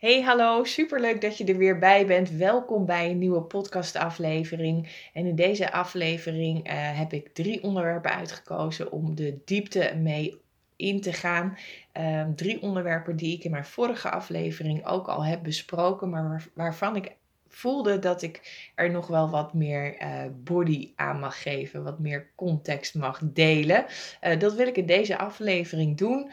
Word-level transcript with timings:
Hey, 0.00 0.22
hallo, 0.22 0.64
superleuk 0.64 1.20
dat 1.20 1.38
je 1.38 1.44
er 1.44 1.56
weer 1.56 1.78
bij 1.78 2.06
bent. 2.06 2.30
Welkom 2.30 2.86
bij 2.86 3.10
een 3.10 3.18
nieuwe 3.18 3.42
podcastaflevering. 3.42 5.08
En 5.12 5.26
in 5.26 5.34
deze 5.34 5.72
aflevering 5.72 6.66
uh, 6.66 6.72
heb 6.98 7.12
ik 7.12 7.34
drie 7.34 7.62
onderwerpen 7.62 8.14
uitgekozen 8.14 8.92
om 8.92 9.14
de 9.14 9.38
diepte 9.44 9.92
mee 9.96 10.40
in 10.76 11.00
te 11.00 11.12
gaan. 11.12 11.58
Uh, 11.98 12.24
drie 12.36 12.62
onderwerpen 12.62 13.16
die 13.16 13.36
ik 13.36 13.44
in 13.44 13.50
mijn 13.50 13.64
vorige 13.64 14.10
aflevering 14.10 14.86
ook 14.86 15.08
al 15.08 15.24
heb 15.24 15.42
besproken, 15.42 16.10
maar 16.10 16.28
waar, 16.28 16.46
waarvan 16.54 16.96
ik 16.96 17.18
voelde 17.48 17.98
dat 17.98 18.22
ik 18.22 18.68
er 18.74 18.90
nog 18.90 19.06
wel 19.06 19.30
wat 19.30 19.54
meer 19.54 20.02
uh, 20.02 20.22
body 20.34 20.92
aan 20.96 21.18
mag 21.18 21.42
geven, 21.42 21.82
wat 21.82 21.98
meer 21.98 22.30
context 22.34 22.94
mag 22.94 23.20
delen. 23.24 23.84
Uh, 24.22 24.38
dat 24.38 24.54
wil 24.54 24.66
ik 24.66 24.76
in 24.76 24.86
deze 24.86 25.18
aflevering 25.18 25.96
doen. 25.96 26.30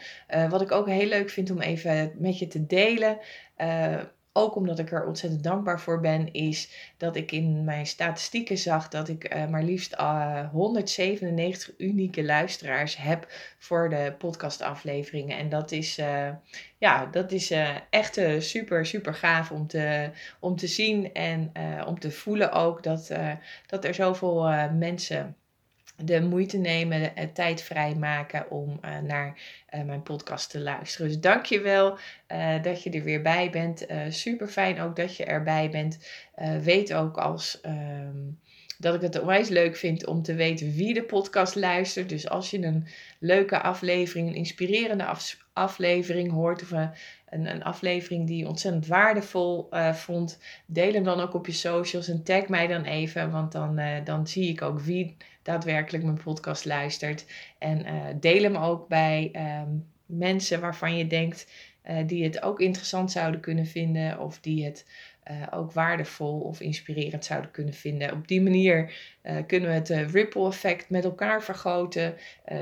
Wat 0.48 0.60
ik 0.60 0.72
ook 0.72 0.88
heel 0.88 1.06
leuk 1.08 1.30
vind 1.30 1.50
om 1.50 1.60
even 1.60 2.12
met 2.18 2.38
je 2.38 2.46
te 2.46 2.66
delen 2.66 3.18
ook 4.38 4.56
omdat 4.56 4.78
ik 4.78 4.92
er 4.92 5.06
ontzettend 5.06 5.42
dankbaar 5.42 5.80
voor 5.80 6.00
ben, 6.00 6.32
is 6.32 6.92
dat 6.96 7.16
ik 7.16 7.32
in 7.32 7.64
mijn 7.64 7.86
statistieken 7.86 8.58
zag 8.58 8.88
dat 8.88 9.08
ik 9.08 9.34
uh, 9.34 9.46
maar 9.46 9.62
liefst 9.62 9.92
uh, 10.00 10.38
eh, 10.38 10.50
197 10.50 11.74
unieke 11.78 12.24
luisteraars 12.24 12.96
heb 12.96 13.26
voor 13.58 13.90
de 13.90 14.14
podcastafleveringen. 14.18 15.38
En 15.38 15.48
dat 15.48 15.70
is, 15.70 16.00
ja, 16.78 17.06
dat 17.06 17.32
is 17.32 17.52
echt 17.90 18.20
super, 18.38 18.86
super 18.86 19.14
gaaf 19.14 19.50
om 19.50 19.66
te, 19.66 20.10
om 20.40 20.56
te 20.56 20.66
zien 20.66 21.12
en 21.14 21.52
om 21.86 21.98
te 21.98 22.10
voelen 22.10 22.52
ook 22.52 22.82
dat, 22.82 23.12
dat 23.66 23.84
er 23.84 23.94
zoveel 23.94 24.68
mensen 24.72 25.36
de 26.04 26.20
moeite 26.20 26.56
nemen, 26.56 27.00
de, 27.00 27.10
uh, 27.22 27.24
tijd 27.32 27.62
vrijmaken 27.62 28.50
om 28.50 28.80
uh, 28.84 28.98
naar 28.98 29.38
uh, 29.74 29.82
mijn 29.82 30.02
podcast 30.02 30.50
te 30.50 30.60
luisteren. 30.60 31.06
Dus 31.06 31.20
dank 31.20 31.44
je 31.44 31.60
wel 31.60 31.98
dat 32.62 32.82
je 32.82 32.90
er 32.90 33.02
weer 33.02 33.22
bij 33.22 33.50
bent. 33.50 33.86
super 34.08 34.48
fijn 34.48 34.80
ook 34.80 34.96
dat 34.96 35.16
je 35.16 35.24
erbij 35.24 35.70
bent. 35.70 35.98
weet 36.62 36.94
ook 36.94 37.16
als 37.16 37.60
um, 37.66 38.38
dat 38.78 38.94
ik 38.94 39.00
het 39.00 39.20
onwijs 39.20 39.48
leuk 39.48 39.76
vind 39.76 40.06
om 40.06 40.22
te 40.22 40.34
weten 40.34 40.72
wie 40.72 40.94
de 40.94 41.02
podcast 41.02 41.54
luistert. 41.54 42.08
Dus 42.08 42.28
als 42.28 42.50
je 42.50 42.62
een 42.62 42.86
leuke 43.18 43.60
aflevering, 43.60 44.28
een 44.28 44.34
inspirerende 44.34 45.04
af, 45.04 45.36
aflevering 45.52 46.30
hoort 46.30 46.62
of 46.62 46.70
een, 46.70 46.90
een, 47.30 47.64
aflevering 47.64 48.26
die 48.26 48.36
je 48.36 48.48
ontzettend 48.48 48.86
waardevol 48.86 49.68
vond, 49.92 50.38
deel 50.66 50.92
hem 50.92 51.04
dan 51.04 51.20
ook 51.20 51.34
op 51.34 51.46
je 51.46 51.52
socials 51.52 52.08
en 52.08 52.22
tag 52.22 52.48
mij 52.48 52.66
dan 52.66 52.84
even, 52.84 53.30
want 53.30 53.52
dan, 53.52 53.80
dan 54.04 54.26
zie 54.26 54.48
ik 54.48 54.62
ook 54.62 54.80
wie 54.80 55.16
daadwerkelijk 55.48 56.04
mijn 56.04 56.20
podcast 56.24 56.64
luistert. 56.64 57.26
En 57.58 57.86
uh, 57.86 58.04
deel 58.20 58.42
hem 58.42 58.56
ook 58.56 58.88
bij 58.88 59.28
ehm, 59.32 59.70
mensen 60.06 60.60
waarvan 60.60 60.96
je 60.96 61.06
denkt 61.06 61.50
uh, 61.90 61.96
die 62.06 62.24
het 62.24 62.42
ook 62.42 62.60
interessant 62.60 63.10
zouden 63.10 63.40
kunnen 63.40 63.66
vinden 63.66 64.20
of 64.20 64.40
die 64.40 64.64
het 64.64 64.86
uh, 65.30 65.46
ook 65.50 65.72
waardevol 65.72 66.40
of 66.40 66.60
inspirerend 66.60 67.24
zouden 67.24 67.50
kunnen 67.50 67.74
vinden. 67.74 68.12
Op 68.12 68.28
die 68.28 68.42
manier 68.42 68.92
uh, 69.22 69.36
kunnen 69.46 69.68
we 69.68 69.74
het 69.74 70.10
ripple 70.10 70.46
effect 70.46 70.90
met 70.90 71.04
elkaar 71.04 71.42
vergroten. 71.42 72.14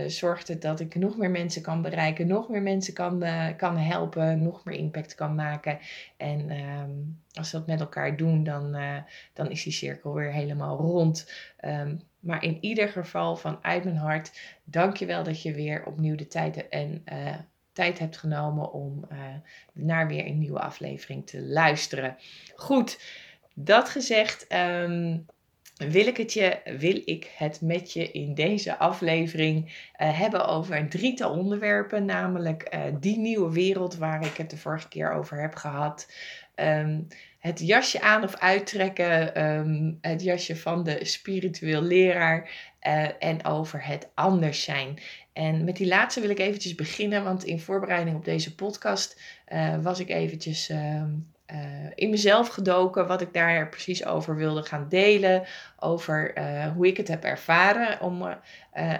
zorgt 0.07 0.49
het 0.49 0.63
dat 0.63 0.81
ik 0.81 0.95
nog 0.95 1.17
meer 1.17 1.31
mensen 1.31 1.63
kan 1.63 1.83
bereiken, 1.83 2.27
nog 2.27 2.49
meer 2.49 2.63
mensen 2.63 2.95
kan, 2.95 3.25
kan 3.57 3.77
helpen, 3.77 4.43
nog 4.43 4.65
meer 4.65 4.79
impact 4.79 5.15
kan 5.15 5.35
maken. 5.35 5.79
En 6.17 6.51
um, 6.51 7.23
als 7.33 7.53
we 7.53 7.59
dat 7.59 7.67
met 7.67 7.81
elkaar 7.81 8.17
doen, 8.17 8.45
dan, 8.45 8.77
dan 9.33 9.51
is 9.51 9.63
die 9.63 9.73
cirkel 9.73 10.15
weer 10.15 10.33
helemaal 10.33 10.77
rond. 10.77 11.33
Um, 11.65 12.01
maar 12.21 12.43
in 12.43 12.59
ieder 12.61 12.89
geval 12.89 13.37
vanuit 13.37 13.85
mijn 13.85 13.97
hart, 13.97 14.41
dank 14.65 14.97
je 14.97 15.07
wel 15.07 15.23
dat 15.23 15.43
je 15.43 15.53
weer 15.53 15.85
opnieuw 15.85 16.17
de 16.17 16.27
tijd 16.27 16.69
en 16.69 17.05
tijd 17.77 17.99
hebt 17.99 18.17
genomen 18.17 18.73
om 18.73 19.05
uh, 19.13 19.19
naar 19.73 20.09
weer 20.09 20.27
een 20.27 20.39
nieuwe 20.39 20.61
aflevering 20.61 21.27
te 21.27 21.43
luisteren. 21.43 22.17
Goed, 22.55 23.01
dat 23.55 23.89
gezegd. 23.89 24.47
Um, 24.53 25.27
wil 25.77 26.07
ik, 26.07 26.17
het 26.17 26.33
je, 26.33 26.61
wil 26.79 27.03
ik 27.05 27.33
het 27.37 27.61
met 27.61 27.93
je 27.93 28.11
in 28.11 28.35
deze 28.35 28.79
aflevering 28.79 29.65
uh, 29.67 30.19
hebben 30.19 30.47
over 30.47 30.77
een 30.77 30.89
drietal 30.89 31.31
onderwerpen, 31.31 32.05
namelijk 32.05 32.75
uh, 32.75 32.81
die 33.01 33.19
nieuwe 33.19 33.53
wereld 33.53 33.97
waar 33.97 34.27
ik 34.27 34.37
het 34.37 34.51
de 34.51 34.57
vorige 34.57 34.89
keer 34.89 35.13
over 35.13 35.41
heb 35.41 35.55
gehad. 35.55 36.13
Um, 36.55 37.07
het 37.47 37.61
jasje 37.61 38.01
aan 38.01 38.23
of 38.23 38.37
uittrekken, 38.37 39.45
um, 39.45 39.99
het 40.01 40.23
jasje 40.23 40.57
van 40.57 40.85
de 40.85 41.05
spiritueel 41.05 41.83
leraar 41.83 42.51
uh, 42.83 43.09
en 43.19 43.45
over 43.45 43.87
het 43.87 44.09
anders 44.15 44.63
zijn. 44.63 44.99
En 45.33 45.65
met 45.65 45.77
die 45.77 45.87
laatste 45.87 46.21
wil 46.21 46.31
ik 46.31 46.39
eventjes 46.39 46.75
beginnen, 46.75 47.25
want 47.25 47.45
in 47.45 47.61
voorbereiding 47.61 48.17
op 48.17 48.25
deze 48.25 48.55
podcast 48.55 49.21
uh, 49.49 49.83
was 49.83 50.01
ik 50.01 50.09
eventjes 50.09 50.71
uh, 50.71 50.77
uh, 50.77 51.61
in 51.95 52.11
mezelf 52.11 52.49
gedoken, 52.49 53.07
wat 53.07 53.21
ik 53.21 53.33
daar 53.33 53.69
precies 53.69 54.05
over 54.05 54.37
wilde 54.37 54.63
gaan 54.63 54.89
delen, 54.89 55.45
over 55.79 56.35
hoe 56.75 56.87
ik 56.87 56.97
het 56.97 57.09
heb 57.09 57.25
ervaren 57.25 58.01
om, 58.01 58.37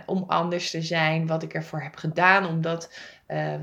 om 0.07 0.25
anders 0.27 0.71
te 0.71 0.83
zijn, 0.83 1.27
wat 1.27 1.43
ik 1.43 1.55
ervoor 1.55 1.83
heb 1.83 1.97
gedaan 1.97 2.47
om 2.47 2.61
dat 2.61 2.91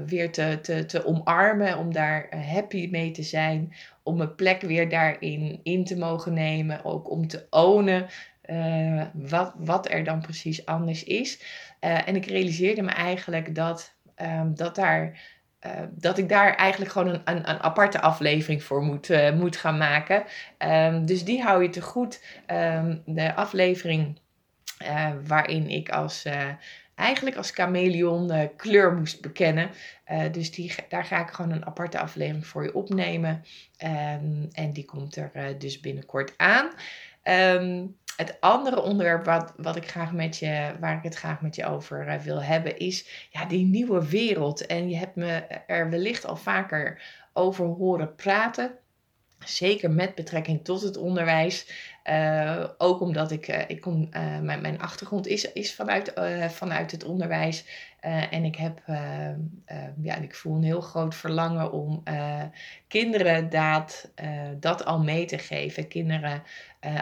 weer 0.06 0.32
te, 0.32 0.60
te, 0.62 0.86
te 0.86 1.06
omarmen, 1.06 1.78
om 1.78 1.94
daar 1.94 2.28
happy 2.54 2.88
mee 2.92 3.12
te 3.12 3.24
zijn, 3.24 3.74
om 4.04 4.18
mijn 4.18 4.36
plek 4.36 4.62
weer 4.62 4.90
daarin 4.90 5.60
in 5.64 5.84
te 5.84 5.98
mogen 5.98 6.34
nemen. 6.34 6.86
Ook 6.86 7.10
om 7.10 7.28
te 7.28 7.48
ownen 7.50 8.08
uh, 8.46 9.04
wat, 9.14 9.54
wat 9.58 9.92
er 9.92 10.04
dan 10.04 10.22
precies 10.22 10.66
anders 10.66 11.04
is. 11.04 11.44
En 11.80 12.16
ik 12.16 12.26
realiseerde 12.26 12.82
me 12.82 12.92
eigenlijk 12.92 13.56
dat, 13.56 13.96
um, 14.22 14.56
dat, 14.56 14.76
daar, 14.76 15.20
dat 15.92 16.18
ik 16.18 16.30
daar 16.30 16.56
eigenlijk 16.56 16.92
gewoon 16.92 17.08
een, 17.08 17.22
een, 17.26 17.50
een 17.50 17.60
aparte 17.60 18.02
aflevering 18.02 18.64
voor 18.64 18.82
moet, 18.82 19.34
moet 19.36 19.58
gaan 19.58 19.78
maken. 19.78 20.24
Um, 20.58 21.06
dus 21.06 21.24
die 21.24 21.42
hou 21.42 21.64
je 21.64 21.70
te 21.70 21.82
goed. 21.82 22.24
Um, 22.48 23.02
de 23.06 23.36
aflevering 23.36 24.20
waarin 25.26 25.70
ik 25.70 25.90
als 25.90 26.26
eigenlijk 26.96 27.36
als 27.36 27.52
chameleon 27.52 28.50
kleur 28.56 28.94
moest 28.94 29.22
bekennen. 29.22 29.70
Uh, 30.12 30.32
dus 30.32 30.52
die, 30.52 30.76
daar 30.90 31.06
ga 31.06 31.22
ik 31.22 31.30
gewoon 31.30 31.52
een 31.52 31.66
aparte 31.66 32.00
aflevering 32.00 32.48
voor 32.48 32.64
je 32.64 32.74
opnemen. 32.74 33.44
Um, 33.84 34.48
en 34.52 34.74
die 34.74 34.86
komt 34.86 35.16
er 35.16 35.32
uh, 35.36 35.44
dus 35.58 35.80
binnenkort 35.80 36.34
aan. 36.38 36.72
Um, 37.24 37.96
het 38.18 38.38
andere 38.40 38.82
onderwerp 38.82 39.26
wat, 39.26 39.54
wat 39.58 39.76
ik 39.76 39.90
graag 39.90 40.12
met 40.12 40.38
je, 40.38 40.76
waar 40.80 40.98
ik 40.98 41.04
het 41.04 41.16
graag 41.16 41.42
met 41.42 41.56
je 41.56 41.66
over 41.66 42.22
wil 42.24 42.44
hebben, 42.44 42.78
is 42.78 43.28
ja, 43.30 43.46
die 43.46 43.66
nieuwe 43.66 44.10
wereld. 44.10 44.66
En 44.66 44.90
je 44.90 44.96
hebt 44.96 45.16
me 45.16 45.32
er 45.68 45.90
wellicht 45.90 46.26
al 46.26 46.36
vaker 46.36 47.02
over 47.34 47.66
horen 47.66 48.16
praten. 48.16 48.72
Zeker 49.46 49.92
met 49.92 50.16
betrekking 50.16 50.64
tot 50.64 50.82
het 50.82 50.98
onderwijs. 50.98 51.66
Uh, 52.10 52.66
ook 52.78 53.02
omdat 53.02 53.32
ik, 53.32 53.48
uh, 53.48 53.60
ik 53.68 53.82
kom, 53.82 54.10
uh, 54.12 54.40
mijn, 54.40 54.62
mijn 54.62 54.82
achtergrond 54.82 55.28
is, 55.28 55.52
is 55.52 55.76
vanuit, 55.76 56.14
vanuit 56.50 56.92
het 56.92 57.04
onderwijs. 57.04 57.66
en 58.30 58.44
ik 58.44 58.56
heb, 58.56 58.82
ja, 60.02 60.16
ik 60.16 60.36
voel 60.36 60.56
een 60.56 60.64
heel 60.64 60.82
groot 60.82 61.16
verlangen 61.16 61.72
om 61.72 62.04
kinderen 62.88 63.50
dat, 63.50 64.12
dat 64.60 64.86
al 64.86 65.00
mee 65.00 65.26
te 65.26 65.38
geven. 65.38 65.88
Kinderen 65.88 66.44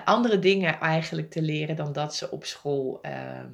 andere 0.05 0.39
dingen 0.39 0.79
eigenlijk 0.79 1.29
te 1.29 1.41
leren 1.41 1.75
dan 1.75 1.93
dat 1.93 2.15
ze 2.15 2.31
op 2.31 2.45
school 2.45 2.99
ehm, 3.01 3.51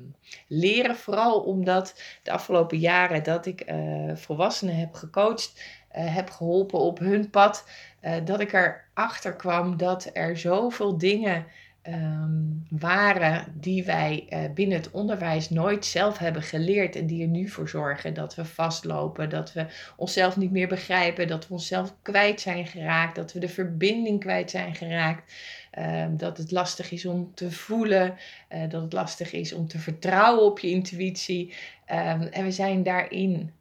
leren. 0.48 0.96
Vooral 0.96 1.40
omdat 1.40 2.02
de 2.24 2.32
afgelopen 2.32 2.78
jaren 2.78 3.24
dat 3.24 3.46
ik 3.46 3.66
volwassenen 4.14 4.76
heb 4.76 4.94
gecoacht, 4.94 5.62
heb 6.00 6.30
geholpen 6.30 6.80
op 6.80 7.00
hun 7.00 7.30
pad 7.30 7.68
uh, 8.02 8.12
dat 8.26 8.40
ik 8.40 8.54
erachter 8.54 9.36
kwam 9.36 9.78
dat 9.78 10.10
er 10.14 10.38
zoveel 10.38 10.98
dingen 10.98 11.46
um, 11.88 12.66
waren 12.70 13.54
die 13.54 13.84
wij 13.84 14.28
uh, 14.30 14.40
binnen 14.54 14.78
het 14.78 14.92
onderwijs 14.92 15.50
nooit 15.50 15.86
zelf 15.86 16.18
hebben 16.18 16.42
geleerd 16.42 16.96
en 16.96 17.08
die 17.08 17.22
er 17.22 17.28
nu 17.28 17.50
voor 17.50 17.70
zorgen 17.70 18.14
dat 18.14 18.36
we 18.36 18.46
vastlopen, 18.46 19.30
dat 19.30 19.54
we 19.54 19.66
onszelf 19.96 20.38
niet 20.38 20.52
meer 20.52 20.68
begrijpen, 20.68 21.28
dat 21.28 21.48
we 21.48 21.54
onszelf 21.54 21.96
kwijt 22.02 22.42
zijn 22.42 22.68
geraakt, 22.68 23.16
dat 23.16 23.34
we 23.34 23.40
de 23.40 23.50
verbinding 23.50 24.20
kwijt 24.20 24.50
zijn 24.50 24.76
geraakt. 24.76 25.34
Uh, 25.78 26.06
dat 26.12 26.38
het 26.38 26.52
lastig 26.52 26.92
is 26.92 27.06
om 27.06 27.32
te 27.34 27.52
voelen, 27.52 28.16
uh, 28.54 28.70
dat 28.70 28.82
het 28.82 28.94
lastig 28.94 29.32
is 29.32 29.54
om 29.54 29.68
te 29.68 29.80
vertrouwen 29.80 30.44
op 30.44 30.60
je 30.60 30.70
intuïtie. 30.70 31.54
Um, 31.92 32.22
en 32.22 32.44
we 32.44 32.52
zijn 32.52 32.84
daarin, 32.84 33.52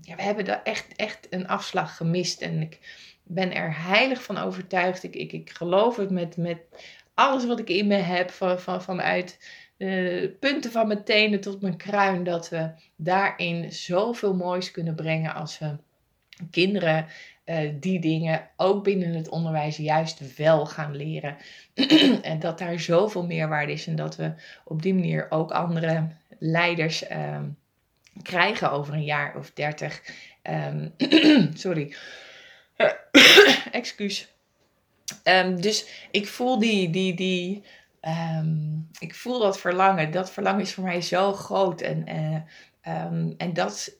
ja, 0.00 0.16
we 0.16 0.22
hebben 0.22 0.44
daar 0.44 0.62
echt, 0.62 0.96
echt 0.96 1.26
een 1.30 1.48
afslag 1.48 1.96
gemist. 1.96 2.40
En 2.40 2.60
ik, 2.60 2.78
ben 3.26 3.54
er 3.54 3.82
heilig 3.82 4.22
van 4.22 4.38
overtuigd. 4.38 5.02
Ik, 5.02 5.14
ik, 5.14 5.32
ik 5.32 5.50
geloof 5.50 5.96
het 5.96 6.10
met, 6.10 6.36
met 6.36 6.58
alles 7.16 7.46
wat 7.46 7.58
ik 7.58 7.68
in 7.68 7.86
me 7.86 7.94
heb, 7.94 8.30
van, 8.30 8.60
van, 8.60 8.82
vanuit 8.82 9.38
de 9.76 10.36
punten 10.40 10.70
van 10.70 10.86
mijn 10.86 11.04
tenen 11.04 11.40
tot 11.40 11.60
mijn 11.60 11.76
kruin, 11.76 12.24
dat 12.24 12.48
we 12.48 12.70
daarin 12.96 13.72
zoveel 13.72 14.34
moois 14.34 14.70
kunnen 14.70 14.94
brengen 14.94 15.34
als 15.34 15.58
we 15.58 15.76
kinderen 16.50 17.06
uh, 17.44 17.70
die 17.80 18.00
dingen 18.00 18.48
ook 18.56 18.84
binnen 18.84 19.14
het 19.14 19.28
onderwijs 19.28 19.76
juist 19.76 20.36
wel 20.36 20.66
gaan 20.66 20.96
leren. 20.96 21.36
en 22.22 22.38
dat 22.38 22.58
daar 22.58 22.80
zoveel 22.80 23.26
meerwaarde 23.26 23.72
is 23.72 23.86
en 23.86 23.96
dat 23.96 24.16
we 24.16 24.32
op 24.64 24.82
die 24.82 24.94
manier 24.94 25.26
ook 25.30 25.50
andere 25.50 26.08
leiders 26.38 27.10
uh, 27.10 27.40
krijgen 28.22 28.70
over 28.70 28.94
een 28.94 29.04
jaar 29.04 29.36
of 29.36 29.50
dertig. 29.50 30.02
Um, 30.42 30.94
sorry. 31.54 31.94
excuus. 33.72 34.35
Ehm, 35.22 35.56
dus 35.56 35.86
ik 36.10 36.28
voel 36.28 36.58
die, 36.58 36.90
die, 36.90 37.14
die, 37.14 37.62
ehm, 38.00 38.56
ik 38.98 39.14
voel 39.14 39.38
dat 39.38 39.60
verlangen. 39.60 40.10
Dat 40.10 40.30
verlangen 40.30 40.60
is 40.60 40.74
voor 40.74 40.84
mij 40.84 41.02
zo 41.02 41.32
groot. 41.32 41.80
En, 41.80 42.08
uh, 42.08 42.42
en 43.36 43.52
dat, 43.52 43.96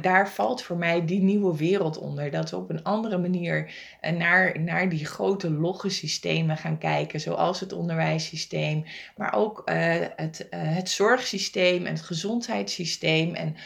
daar 0.00 0.28
valt 0.28 0.62
voor 0.62 0.76
mij 0.76 1.04
die 1.04 1.20
nieuwe 1.20 1.56
wereld 1.56 1.98
onder. 1.98 2.30
Dat 2.30 2.50
we 2.50 2.56
op 2.56 2.70
een 2.70 2.82
andere 2.82 3.18
manier 3.18 3.74
eh, 4.00 4.12
naar, 4.12 4.60
naar 4.60 4.88
die 4.88 5.06
grote 5.06 5.50
logge 5.50 5.88
systemen 5.88 6.56
gaan 6.56 6.78
kijken, 6.78 7.20
zoals 7.20 7.60
het 7.60 7.72
onderwijssysteem, 7.72 8.84
maar 9.16 9.34
ook 9.34 9.62
uh, 9.64 9.94
het, 10.16 10.46
het 10.50 10.90
zorgsysteem 10.90 11.86
en 11.86 11.94
het 11.94 12.02
gezondheidssysteem. 12.02 13.34
En 13.34 13.56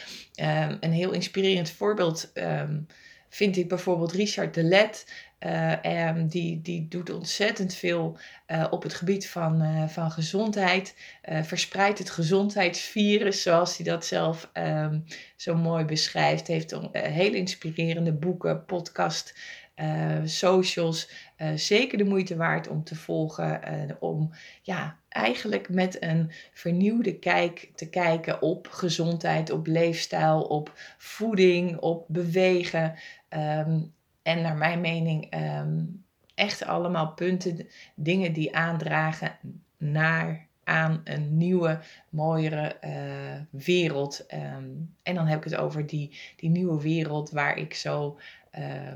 een 0.79 0.91
heel 0.91 1.11
inspirerend 1.11 1.69
voorbeeld 1.69 2.31
vind 3.29 3.57
ik 3.57 3.67
bijvoorbeeld 3.67 4.11
Richard 4.11 4.53
de 4.53 4.63
Let. 4.63 5.05
Uh, 5.45 6.13
die, 6.27 6.61
die 6.61 6.87
doet 6.87 7.09
ontzettend 7.09 7.73
veel 7.73 8.17
uh, 8.47 8.67
op 8.69 8.83
het 8.83 8.93
gebied 8.93 9.29
van, 9.29 9.61
uh, 9.61 9.87
van 9.87 10.11
gezondheid. 10.11 10.95
verspreidt 11.41 11.99
het 11.99 12.09
gezondheidsvirus, 12.09 13.41
zoals 13.41 13.77
hij 13.77 13.85
dat 13.85 14.05
zelf 14.05 14.49
um, 14.53 15.05
zo 15.35 15.55
mooi 15.55 15.85
beschrijft. 15.85 16.47
Heeft 16.47 16.77
hele 16.91 17.37
inspirerende 17.37 18.13
boeken, 18.13 18.65
podcast, 18.65 19.37
socials. 20.23 21.09
zeker 21.55 21.97
de 21.97 22.03
moeite 22.03 22.35
waard 22.35 22.67
om 22.67 22.83
te 22.83 22.95
volgen. 22.95 23.61
om 23.99 24.31
ja, 24.61 24.97
eigenlijk 25.09 25.69
met 25.69 26.03
een 26.03 26.31
vernieuwde 26.53 27.19
kijk 27.19 27.71
te 27.75 27.89
kijken 27.89 28.41
op 28.41 28.67
gezondheid, 28.67 29.51
op 29.51 29.67
leefstijl, 29.67 30.41
op 30.41 30.73
voeding, 30.97 31.77
op 31.77 32.05
bewegen. 32.07 32.95
Um, 33.29 33.97
en 34.21 34.41
naar 34.41 34.57
mijn 34.57 34.81
mening 34.81 35.35
um, 35.59 36.03
echt 36.35 36.65
allemaal 36.65 37.13
punten, 37.13 37.67
dingen 37.95 38.33
die 38.33 38.55
aandragen 38.55 39.37
naar 39.77 40.47
aan 40.63 41.01
een 41.03 41.37
nieuwe, 41.37 41.79
mooiere 42.09 42.77
uh, 42.83 43.61
wereld. 43.61 44.25
Um, 44.33 44.95
en 45.03 45.15
dan 45.15 45.27
heb 45.27 45.37
ik 45.37 45.43
het 45.43 45.55
over 45.55 45.87
die, 45.87 46.19
die 46.35 46.49
nieuwe 46.49 46.81
wereld 46.81 47.31
waar 47.31 47.57
ik 47.57 47.73
zo, 47.73 48.19
uh, 48.57 48.93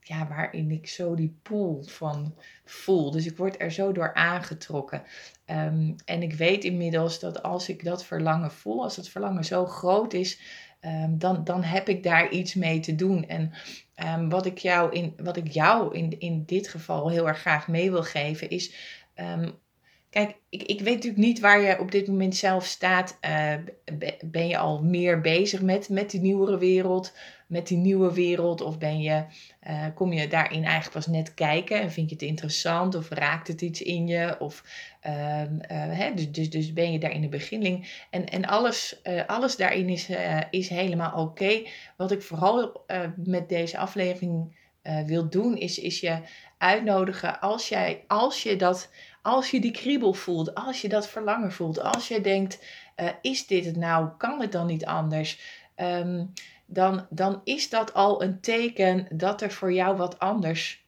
ja, 0.00 0.28
waarin 0.28 0.70
ik 0.70 0.88
zo 0.88 1.14
die 1.14 1.36
pool 1.42 1.82
van 1.82 2.34
voel. 2.64 3.10
Dus 3.10 3.26
ik 3.26 3.36
word 3.36 3.60
er 3.60 3.72
zo 3.72 3.92
door 3.92 4.14
aangetrokken. 4.14 5.02
Um, 5.46 5.94
en 6.04 6.22
ik 6.22 6.34
weet 6.34 6.64
inmiddels 6.64 7.20
dat 7.20 7.42
als 7.42 7.68
ik 7.68 7.84
dat 7.84 8.04
verlangen 8.04 8.52
voel, 8.52 8.82
als 8.82 8.96
het 8.96 9.08
verlangen 9.08 9.44
zo 9.44 9.66
groot 9.66 10.12
is, 10.12 10.40
um, 10.86 11.18
dan, 11.18 11.44
dan 11.44 11.62
heb 11.62 11.88
ik 11.88 12.02
daar 12.02 12.30
iets 12.30 12.54
mee 12.54 12.80
te 12.80 12.94
doen. 12.94 13.28
En 13.28 13.52
um, 14.04 14.28
wat 14.28 14.46
ik 14.46 14.58
jou, 14.58 14.92
in, 14.92 15.14
wat 15.16 15.36
ik 15.36 15.48
jou 15.48 15.96
in, 15.96 16.20
in 16.20 16.44
dit 16.44 16.68
geval 16.68 17.08
heel 17.08 17.28
erg 17.28 17.38
graag 17.38 17.68
mee 17.68 17.90
wil 17.90 18.02
geven 18.02 18.50
is. 18.50 18.74
Kijk, 20.12 20.36
ik, 20.48 20.62
ik 20.62 20.80
weet 20.80 20.94
natuurlijk 20.94 21.22
niet 21.22 21.40
waar 21.40 21.60
je 21.60 21.78
op 21.78 21.90
dit 21.90 22.06
moment 22.06 22.36
zelf 22.36 22.64
staat. 22.64 23.18
Uh, 23.24 23.54
ben 24.24 24.48
je 24.48 24.58
al 24.58 24.82
meer 24.82 25.20
bezig 25.20 25.62
met, 25.62 25.88
met 25.88 26.10
die 26.10 26.20
nieuwere 26.20 26.58
wereld? 26.58 27.12
met 27.52 27.66
die 27.66 27.78
nieuwe 27.78 28.14
wereld? 28.14 28.60
Of 28.60 28.78
ben 28.78 29.00
je, 29.00 29.24
uh, 29.68 29.86
kom 29.94 30.12
je 30.12 30.28
daarin 30.28 30.64
eigenlijk 30.64 30.92
pas 30.92 31.06
net 31.06 31.34
kijken 31.34 31.80
en 31.80 31.90
vind 31.90 32.08
je 32.08 32.14
het 32.14 32.24
interessant? 32.24 32.94
Of 32.94 33.08
raakt 33.08 33.48
het 33.48 33.60
iets 33.60 33.82
in 33.82 34.06
je? 34.06 34.36
Of, 34.38 34.64
uh, 35.06 35.42
hè, 35.68 36.14
dus, 36.14 36.30
dus, 36.30 36.50
dus 36.50 36.72
ben 36.72 36.92
je 36.92 36.98
daar 36.98 37.12
in 37.12 37.20
de 37.20 37.28
beginning? 37.28 38.04
En, 38.10 38.28
en 38.28 38.44
alles, 38.44 39.00
alles 39.26 39.56
daarin 39.56 39.88
is, 39.88 40.08
is 40.50 40.68
helemaal 40.68 41.22
oké. 41.22 41.62
Wat 41.96 42.10
ik 42.10 42.22
vooral 42.22 42.84
met 43.16 43.48
deze 43.48 43.78
aflevering 43.78 44.56
wil 45.06 45.28
doen, 45.28 45.56
is, 45.56 45.78
is 45.78 46.00
je 46.00 46.18
uitnodigen 46.58 47.40
als, 47.40 47.68
jij, 47.68 48.04
als 48.06 48.42
je 48.42 48.56
dat... 48.56 48.90
Als 49.22 49.50
je 49.50 49.60
die 49.60 49.70
kriebel 49.70 50.12
voelt, 50.12 50.54
als 50.54 50.80
je 50.80 50.88
dat 50.88 51.08
verlangen 51.08 51.52
voelt, 51.52 51.80
als 51.80 52.08
je 52.08 52.20
denkt, 52.20 52.64
is 53.22 53.46
dit 53.46 53.64
het 53.64 53.76
nou? 53.76 54.08
Kan 54.18 54.40
het 54.40 54.52
dan 54.52 54.66
niet 54.66 54.86
anders? 54.86 55.40
Um, 55.76 56.32
dan, 56.66 57.06
dan 57.10 57.40
is 57.44 57.68
dat 57.68 57.94
al 57.94 58.22
een 58.22 58.40
teken 58.40 59.06
dat 59.10 59.42
er 59.42 59.50
voor 59.50 59.72
jou 59.72 59.96
wat 59.96 60.18
anders 60.18 60.84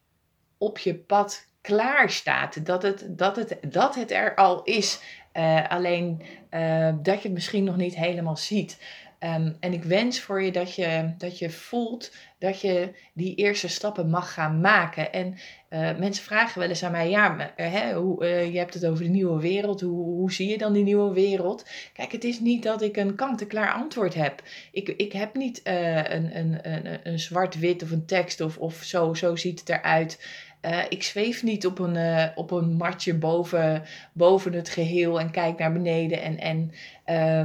op 0.59 0.79
je 0.79 0.95
pad 0.95 1.49
klaar 1.61 2.11
staat. 2.11 2.67
Dat 2.67 2.83
het, 2.83 3.07
dat 3.09 3.37
het, 3.37 3.59
dat 3.69 3.95
het 3.95 4.11
er 4.11 4.35
al 4.35 4.63
is. 4.63 5.01
Uh, 5.33 5.69
alleen 5.69 6.23
uh, 6.51 6.93
dat 7.03 7.17
je 7.17 7.23
het 7.23 7.33
misschien 7.33 7.65
nog 7.65 7.77
niet 7.77 7.97
helemaal 7.97 8.37
ziet. 8.37 8.79
Um, 9.25 9.57
en 9.61 9.73
ik 9.73 9.85
wens 9.85 10.21
voor 10.21 10.43
je 10.43 10.53
dat, 10.53 10.75
je 10.75 11.15
dat 11.19 11.39
je 11.39 11.51
voelt 11.51 12.13
dat 12.39 12.61
je 12.61 12.93
die 13.15 13.35
eerste 13.35 13.69
stappen 13.69 14.11
mag 14.11 14.33
gaan 14.33 14.61
maken. 14.61 15.13
En 15.13 15.35
uh, 15.71 15.99
mensen 15.99 16.25
vragen 16.25 16.61
wel 16.61 16.69
eens 16.69 16.83
aan 16.83 16.93
mij, 16.93 17.11
ja, 17.11 17.29
maar, 17.29 17.53
hè, 17.57 17.95
hoe, 17.95 18.25
uh, 18.25 18.53
je 18.53 18.59
hebt 18.59 18.75
het 18.75 18.87
over 18.87 19.05
de 19.05 19.11
nieuwe 19.11 19.41
wereld, 19.41 19.81
hoe, 19.81 20.05
hoe 20.05 20.33
zie 20.33 20.49
je 20.49 20.59
dan 20.59 20.73
die 20.73 20.83
nieuwe 20.83 21.13
wereld? 21.13 21.65
Kijk, 21.93 22.13
het 22.13 22.25
is 22.25 22.41
niet 22.41 22.63
dat 22.63 22.83
ik 22.83 22.97
een 22.97 23.15
kant-en-klaar 23.15 23.73
antwoord 23.73 24.15
heb. 24.15 24.43
Ik, 24.73 24.89
ik 24.89 25.13
heb 25.13 25.35
niet 25.35 25.61
een, 25.65 26.37
een, 26.39 26.59
een, 26.63 26.99
een 27.03 27.19
zwart-wit 27.19 27.83
of 27.83 27.91
een 27.91 28.07
tekst 28.07 28.41
of, 28.41 28.59
of 28.59 28.83
zo, 28.83 29.15
zo 29.15 29.37
ziet 29.37 29.61
het 29.61 29.69
eruit. 29.69 30.19
Uh, 30.65 30.83
ik 30.89 31.03
zweef 31.03 31.43
niet 31.43 31.67
op 31.67 31.79
een, 31.79 31.95
uh, 31.95 32.27
op 32.35 32.51
een 32.51 32.73
matje 32.73 33.15
boven, 33.15 33.83
boven 34.13 34.53
het 34.53 34.69
geheel 34.69 35.21
en 35.21 35.31
kijk 35.31 35.59
naar 35.59 35.73
beneden. 35.73 36.23
En, 36.23 36.39
en 36.39 36.73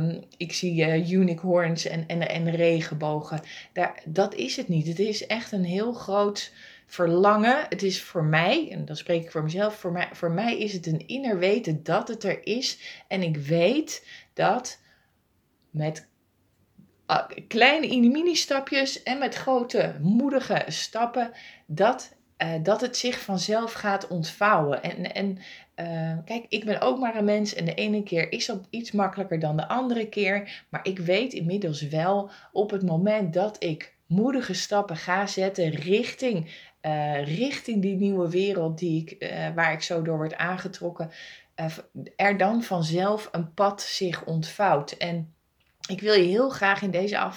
um, 0.04 0.24
ik 0.38 0.54
zie 0.54 0.86
uh, 0.86 1.12
unicorns 1.12 1.86
en, 1.86 2.08
en, 2.08 2.30
en 2.30 2.52
regenbogen. 2.52 3.42
Daar, 3.74 4.02
dat 4.06 4.34
is 4.36 4.56
het 4.56 4.68
niet. 4.68 4.88
Het 4.88 5.00
is 5.00 5.28
echt 5.28 5.52
een 5.52 5.64
heel 5.64 5.94
groot 5.94 6.54
verlangen. 6.86 7.66
Het 7.70 7.84
is 7.84 8.02
voor 8.02 8.24
mij, 8.24 8.72
en 8.72 8.86
dan 8.86 8.96
spreek 8.96 9.24
ik 9.24 9.32
voor 9.32 9.44
mezelf, 9.44 9.76
voor 9.76 9.92
mij, 9.92 10.08
voor 10.12 10.32
mij 10.32 10.58
is 10.58 10.74
het 10.74 10.86
een 10.86 11.08
inner 11.08 11.40
weten 11.40 11.84
dat 11.84 12.08
het 12.08 12.24
er 12.24 12.46
is. 12.46 12.80
En 13.08 13.24
ik 13.24 13.38
weet 13.38 14.08
dat 14.34 14.80
met 15.70 16.08
kleine 17.48 18.08
mini-stapjes 18.08 19.04
en 19.04 19.20
met 19.20 19.36
grote 19.36 19.96
moedige 20.02 20.64
stappen, 20.68 21.32
dat 21.66 22.18
uh, 22.44 22.54
dat 22.64 22.82
het 22.82 22.98
zich 22.98 23.20
vanzelf 23.20 23.74
gaat 23.74 24.08
ontvouwen. 24.08 24.84
En, 24.84 25.14
en 25.14 25.38
uh, 25.76 26.18
kijk, 26.26 26.46
ik 26.50 26.66
ben 26.66 26.82
ook 26.82 27.00
maar 27.00 27.16
een 27.16 27.26
mens 27.26 27.54
en 27.54 27.66
de 27.66 27.74
ene 27.74 28.04
keer 28.04 28.32
is 28.32 28.46
dat 28.46 28.68
iets 28.70 28.92
makkelijker 28.92 29.40
dan 29.40 29.58
de 29.58 29.68
andere 29.68 30.10
keer. 30.10 30.66
Maar 30.70 30.86
ik 30.86 31.00
weet 31.00 31.34
inmiddels 31.34 31.82
wel 31.82 32.30
op 32.52 32.72
het 32.72 32.84
moment 32.84 33.34
dat 33.34 33.64
ik 33.64 33.98
moedige 34.08 34.54
stappen 34.54 34.96
ga 34.96 35.28
zetten 35.28 35.70
richting, 35.70 36.68
uh, 36.82 37.38
richting 37.38 37.82
die 37.82 37.96
nieuwe 37.96 38.30
wereld 38.30 38.78
die 38.78 39.02
ik, 39.06 39.32
waar 39.56 39.74
ik 39.74 39.82
zo 39.82 40.02
door 40.02 40.18
word 40.18 40.36
aangetrokken, 40.36 41.12
er 42.16 42.38
dan 42.38 42.64
vanzelf 42.64 43.30
een 43.32 43.54
pad 43.54 43.82
zich 43.82 44.26
ontvouwt. 44.26 44.92
En 44.92 45.34
ik 45.90 46.02
wil 46.02 46.14
je 46.14 46.28
heel 46.28 46.50
graag 46.50 46.82
in 46.82 46.92
deze 46.92 47.32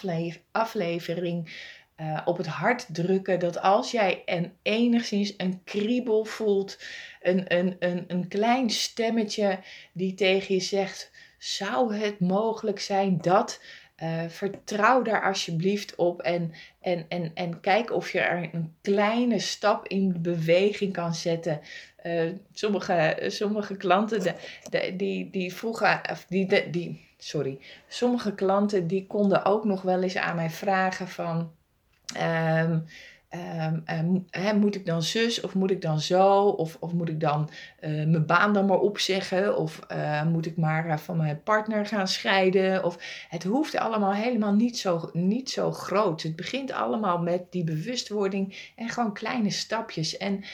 aflevering 0.52 1.48
uh, 1.96 2.20
op 2.24 2.36
het 2.36 2.46
hart 2.46 2.94
drukken 2.94 3.38
dat 3.38 3.60
als 3.60 3.90
jij 3.90 4.22
en 4.24 4.52
enigszins 4.62 5.34
een 5.36 5.60
kriebel 5.64 6.24
voelt, 6.24 6.78
een, 7.20 7.56
een, 7.56 7.76
een, 7.78 8.04
een 8.06 8.28
klein 8.28 8.70
stemmetje 8.70 9.58
die 9.92 10.14
tegen 10.14 10.54
je 10.54 10.60
zegt: 10.60 11.10
zou 11.38 11.94
het 11.94 12.20
mogelijk 12.20 12.80
zijn 12.80 13.18
dat. 13.20 13.60
Uh, 14.02 14.22
vertrouw 14.28 15.02
daar 15.02 15.22
alsjeblieft 15.22 15.94
op 15.94 16.22
en, 16.22 16.52
en, 16.80 17.04
en, 17.08 17.30
en 17.34 17.60
kijk 17.60 17.92
of 17.92 18.12
je 18.12 18.20
er 18.20 18.48
een 18.52 18.74
kleine 18.80 19.38
stap 19.38 19.86
in 19.86 20.22
beweging 20.22 20.92
kan 20.92 21.14
zetten. 21.14 21.60
Uh, 22.02 22.30
sommige, 22.52 23.24
sommige 23.26 23.76
klanten 23.76 24.36
de, 24.70 24.94
die, 24.96 25.30
die 25.30 25.54
vroegen, 25.54 26.00
die, 26.28 26.70
die, 26.70 27.08
sorry, 27.18 27.58
sommige 27.88 28.34
klanten 28.34 28.86
die 28.86 29.06
konden 29.06 29.44
ook 29.44 29.64
nog 29.64 29.82
wel 29.82 30.02
eens 30.02 30.16
aan 30.16 30.36
mij 30.36 30.50
vragen 30.50 31.08
van 31.08 31.52
Um, 32.16 32.86
moet 34.60 34.74
ik 34.74 34.86
dan 34.86 35.02
zus 35.02 35.40
of 35.40 35.54
moet 35.54 35.70
ik 35.70 35.80
dan 35.82 36.00
zo? 36.00 36.44
Of, 36.44 36.76
of 36.80 36.92
moet 36.92 37.08
ik 37.08 37.20
dan 37.20 37.50
uh, 37.80 37.90
mijn 37.90 38.26
baan 38.26 38.52
dan 38.52 38.66
maar 38.66 38.78
opzeggen? 38.78 39.56
Of 39.56 39.80
uh, 39.92 40.24
moet 40.24 40.46
ik 40.46 40.56
maar 40.56 40.86
uh, 40.86 40.96
van 40.96 41.16
mijn 41.16 41.42
partner 41.42 41.86
gaan 41.86 42.08
scheiden? 42.08 42.84
Of, 42.84 43.26
het 43.28 43.44
hoeft 43.44 43.76
allemaal 43.76 44.14
helemaal 44.14 44.54
niet 44.54 44.78
zo, 44.78 45.10
niet 45.12 45.50
zo 45.50 45.72
groot. 45.72 46.22
Het 46.22 46.36
begint 46.36 46.72
allemaal 46.72 47.18
met 47.18 47.52
die 47.52 47.64
bewustwording 47.64 48.72
en 48.76 48.88
gewoon 48.88 49.14
kleine 49.14 49.50
stapjes. 49.50 50.16
En 50.16 50.44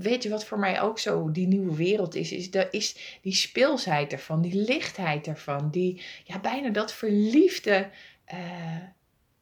weet 0.00 0.22
je 0.22 0.28
wat 0.28 0.44
voor 0.44 0.58
mij 0.58 0.80
ook 0.80 0.98
zo 0.98 1.30
die 1.30 1.46
nieuwe 1.46 1.76
wereld 1.76 2.14
is? 2.14 2.32
Is, 2.32 2.50
de, 2.50 2.68
is 2.70 3.18
die 3.22 3.34
speelsheid 3.34 4.12
ervan, 4.12 4.42
die 4.42 4.54
lichtheid 4.54 5.26
ervan, 5.26 5.70
die 5.70 6.02
ja, 6.24 6.38
bijna 6.38 6.68
dat 6.68 6.92
verliefde 6.92 7.88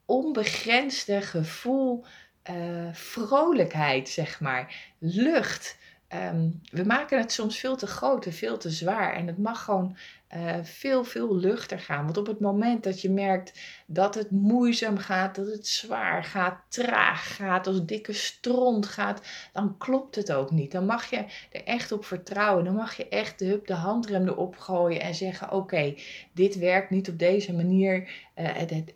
onbegrensde 0.06 1.20
gevoel, 1.20 2.04
uh, 2.50 2.88
vrolijkheid, 2.92 4.08
zeg 4.08 4.40
maar, 4.40 4.92
lucht. 4.98 5.78
Um, 6.14 6.60
we 6.70 6.84
maken 6.84 7.18
het 7.18 7.32
soms 7.32 7.58
veel 7.58 7.76
te 7.76 7.86
groot 7.86 8.26
en 8.26 8.32
veel 8.32 8.58
te 8.58 8.70
zwaar. 8.70 9.14
En 9.14 9.26
het 9.26 9.38
mag 9.38 9.64
gewoon 9.64 9.96
uh, 10.34 10.54
veel, 10.62 11.04
veel 11.04 11.36
luchter 11.36 11.80
gaan. 11.80 12.04
Want 12.04 12.16
op 12.16 12.26
het 12.26 12.40
moment 12.40 12.84
dat 12.84 13.00
je 13.00 13.10
merkt 13.10 13.60
dat 13.86 14.14
het 14.14 14.30
moeizaam 14.30 14.98
gaat, 14.98 15.34
dat 15.34 15.46
het 15.46 15.66
zwaar 15.66 16.24
gaat, 16.24 16.58
traag 16.68 17.36
gaat, 17.36 17.66
als 17.66 17.84
dikke 17.84 18.12
stront 18.12 18.86
gaat, 18.86 19.26
dan 19.52 19.76
klopt 19.78 20.14
het 20.14 20.32
ook 20.32 20.50
niet. 20.50 20.72
Dan 20.72 20.86
mag 20.86 21.10
je 21.10 21.24
er 21.50 21.64
echt 21.64 21.92
op 21.92 22.04
vertrouwen. 22.04 22.64
Dan 22.64 22.74
mag 22.74 22.96
je 22.96 23.08
echt 23.08 23.38
de, 23.38 23.60
de 23.64 23.74
handrem 23.74 24.28
erop 24.28 24.56
gooien 24.56 25.00
en 25.00 25.14
zeggen: 25.14 25.52
Oké, 25.52 25.94
dit 26.32 26.58
werkt 26.58 26.90
niet 26.90 27.08
op 27.08 27.18
deze 27.18 27.52
manier. 27.54 28.24
Het, 28.34 28.94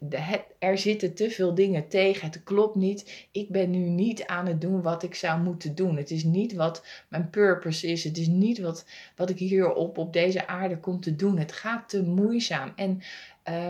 er 0.58 0.78
zitten 0.78 1.14
te 1.14 1.30
veel 1.30 1.54
dingen 1.54 1.88
tegen. 1.88 2.26
Het 2.26 2.42
klopt 2.42 2.74
niet. 2.74 3.28
Ik 3.32 3.48
ben 3.48 3.70
nu 3.70 3.78
niet 3.78 4.26
aan 4.26 4.46
het 4.46 4.60
doen 4.60 4.82
wat 4.82 5.02
ik 5.02 5.14
zou 5.14 5.40
moeten 5.40 5.74
doen. 5.74 5.96
Het 5.96 6.10
is 6.10 6.24
niet 6.24 6.52
wat 6.54 6.84
mijn 7.08 7.30
purpose 7.30 7.86
is. 7.86 8.04
Het 8.04 8.18
is 8.18 8.26
niet 8.26 8.58
wat, 8.58 8.86
wat 9.16 9.30
ik 9.30 9.38
hier 9.38 9.72
op, 9.72 9.98
op 9.98 10.12
deze 10.12 10.46
aarde 10.46 10.78
kom 10.78 11.00
te 11.00 11.16
doen. 11.16 11.19
Het 11.20 11.52
gaat 11.52 11.88
te 11.88 12.02
moeizaam. 12.02 12.72
En 12.76 13.02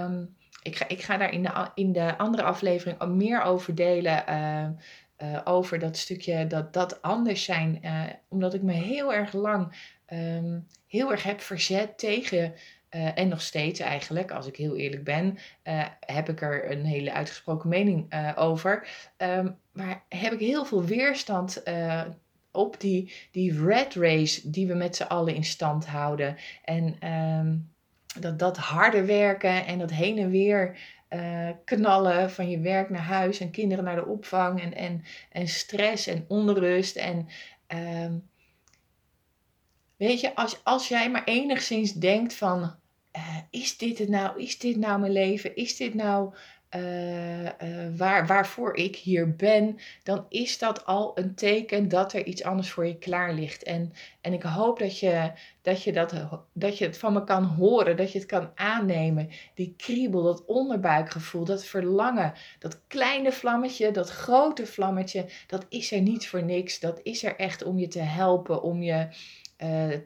um, 0.02 0.36
ik, 0.62 0.76
ga, 0.76 0.88
ik 0.88 1.02
ga 1.02 1.16
daar 1.16 1.32
in 1.32 1.42
de, 1.42 1.70
in 1.74 1.92
de 1.92 2.18
andere 2.18 2.42
aflevering 2.42 3.04
meer 3.04 3.42
over 3.42 3.74
delen. 3.74 4.24
Uh, 5.22 5.40
over 5.44 5.78
dat 5.78 5.96
stukje 5.96 6.46
dat, 6.46 6.72
dat 6.72 7.02
anders 7.02 7.44
zijn. 7.44 7.78
Uh, 7.82 8.02
omdat 8.28 8.54
ik 8.54 8.62
me 8.62 8.72
heel 8.72 9.14
erg 9.14 9.32
lang 9.32 9.92
um, 10.12 10.66
heel 10.86 11.10
erg 11.10 11.22
heb 11.22 11.40
verzet 11.40 11.98
tegen. 11.98 12.54
en 12.90 13.28
nog 13.28 13.40
steeds 13.40 13.80
eigenlijk, 13.80 14.30
als 14.30 14.46
ik 14.46 14.56
heel 14.56 14.76
eerlijk 14.76 15.04
ben, 15.04 15.38
heb 16.00 16.28
ik 16.28 16.40
er 16.40 16.70
een 16.70 16.84
hele 16.84 17.12
uitgesproken 17.12 17.68
mening 17.68 18.14
over. 18.36 18.88
Maar 19.72 20.04
heb 20.08 20.32
ik 20.32 20.40
heel 20.40 20.64
veel 20.64 20.84
weerstand 20.84 21.62
op 22.52 22.80
die, 22.80 23.12
die 23.30 23.64
red 23.64 23.94
race 23.94 24.50
die 24.50 24.66
we 24.66 24.74
met 24.74 24.96
z'n 24.96 25.02
allen 25.02 25.34
in 25.34 25.44
stand 25.44 25.86
houden. 25.86 26.36
En 26.64 27.08
um, 27.12 27.70
dat, 28.18 28.38
dat 28.38 28.56
harde 28.56 29.04
werken 29.04 29.66
en 29.66 29.78
dat 29.78 29.90
heen 29.90 30.18
en 30.18 30.30
weer 30.30 30.78
uh, 31.10 31.48
knallen 31.64 32.30
van 32.30 32.50
je 32.50 32.58
werk 32.58 32.90
naar 32.90 33.02
huis 33.02 33.40
en 33.40 33.50
kinderen 33.50 33.84
naar 33.84 33.96
de 33.96 34.06
opvang 34.06 34.60
en, 34.62 34.74
en, 34.74 35.04
en 35.32 35.48
stress 35.48 36.06
en 36.06 36.24
onrust. 36.28 36.96
En 36.96 37.28
um, 38.04 38.28
weet 39.96 40.20
je, 40.20 40.34
als, 40.34 40.64
als 40.64 40.88
jij 40.88 41.10
maar 41.10 41.24
enigszins 41.24 41.92
denkt 41.92 42.34
van, 42.34 42.74
uh, 43.16 43.36
is 43.50 43.78
dit 43.78 43.98
het 43.98 44.08
nou? 44.08 44.42
Is 44.42 44.58
dit 44.58 44.76
nou 44.76 45.00
mijn 45.00 45.12
leven? 45.12 45.56
Is 45.56 45.76
dit 45.76 45.94
nou 45.94 46.34
uh, 46.76 47.42
uh, 47.42 47.50
waar, 47.96 48.26
waarvoor 48.26 48.76
ik 48.76 48.96
hier 48.96 49.36
ben, 49.36 49.78
dan 50.02 50.26
is 50.28 50.58
dat 50.58 50.86
al 50.86 51.18
een 51.18 51.34
teken 51.34 51.88
dat 51.88 52.12
er 52.12 52.24
iets 52.24 52.42
anders 52.42 52.70
voor 52.70 52.86
je 52.86 52.98
klaar 52.98 53.32
ligt. 53.32 53.62
En, 53.62 53.92
en 54.20 54.32
ik 54.32 54.42
hoop 54.42 54.78
dat 54.78 54.98
je, 54.98 55.32
dat, 55.62 55.82
je 55.82 55.92
dat, 55.92 56.14
dat 56.52 56.78
je 56.78 56.84
het 56.84 56.98
van 56.98 57.12
me 57.12 57.24
kan 57.24 57.44
horen, 57.44 57.96
dat 57.96 58.12
je 58.12 58.18
het 58.18 58.26
kan 58.26 58.50
aannemen. 58.54 59.28
Die 59.54 59.74
kriebel, 59.76 60.22
dat 60.22 60.44
onderbuikgevoel, 60.44 61.44
dat 61.44 61.64
verlangen, 61.64 62.32
dat 62.58 62.80
kleine 62.86 63.32
vlammetje, 63.32 63.90
dat 63.90 64.10
grote 64.10 64.66
vlammetje, 64.66 65.26
dat 65.46 65.66
is 65.68 65.92
er 65.92 66.00
niet 66.00 66.28
voor 66.28 66.42
niks. 66.42 66.80
Dat 66.80 67.00
is 67.02 67.24
er 67.24 67.36
echt 67.36 67.62
om 67.64 67.78
je 67.78 67.88
te 67.88 68.02
helpen, 68.02 68.62
om 68.62 68.82
je 68.82 69.08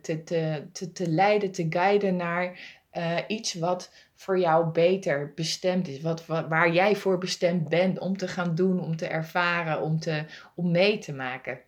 te, 0.01 0.23
te, 0.25 0.69
te, 0.73 0.93
te 0.93 1.09
leiden, 1.09 1.51
te 1.51 1.67
guiden 1.71 2.17
naar 2.17 2.59
iets 3.27 3.55
wat 3.55 3.93
voor 4.15 4.39
jou 4.39 4.67
beter 4.67 5.33
bestemd 5.35 5.89
is. 5.89 6.01
Wat, 6.01 6.27
waar 6.27 6.73
jij 6.73 6.97
voor 6.97 7.19
bestemd 7.19 7.69
bent 7.69 7.99
om 7.99 8.17
te 8.17 8.29
gaan 8.29 8.55
doen, 8.55 8.81
om 8.81 8.97
te 8.97 9.07
ervaren, 9.07 9.81
om, 9.81 9.99
te, 10.01 10.25
om 10.55 10.71
mee 10.71 10.99
te 10.99 11.13
maken. 11.13 11.61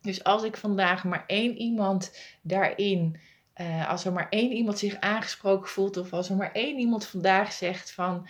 Dus 0.00 0.24
als 0.24 0.42
ik 0.42 0.56
vandaag 0.56 1.04
maar 1.04 1.24
één 1.26 1.56
iemand 1.56 2.12
daarin, 2.40 3.20
uh, 3.56 3.90
als 3.90 4.04
er 4.04 4.12
maar 4.12 4.26
één 4.30 4.52
iemand 4.52 4.78
zich 4.78 4.96
aangesproken 5.00 5.68
voelt, 5.68 5.96
of 5.96 6.12
als 6.12 6.30
er 6.30 6.36
maar 6.36 6.52
één 6.52 6.78
iemand 6.78 7.06
vandaag 7.06 7.52
zegt 7.52 7.92
van. 7.92 8.28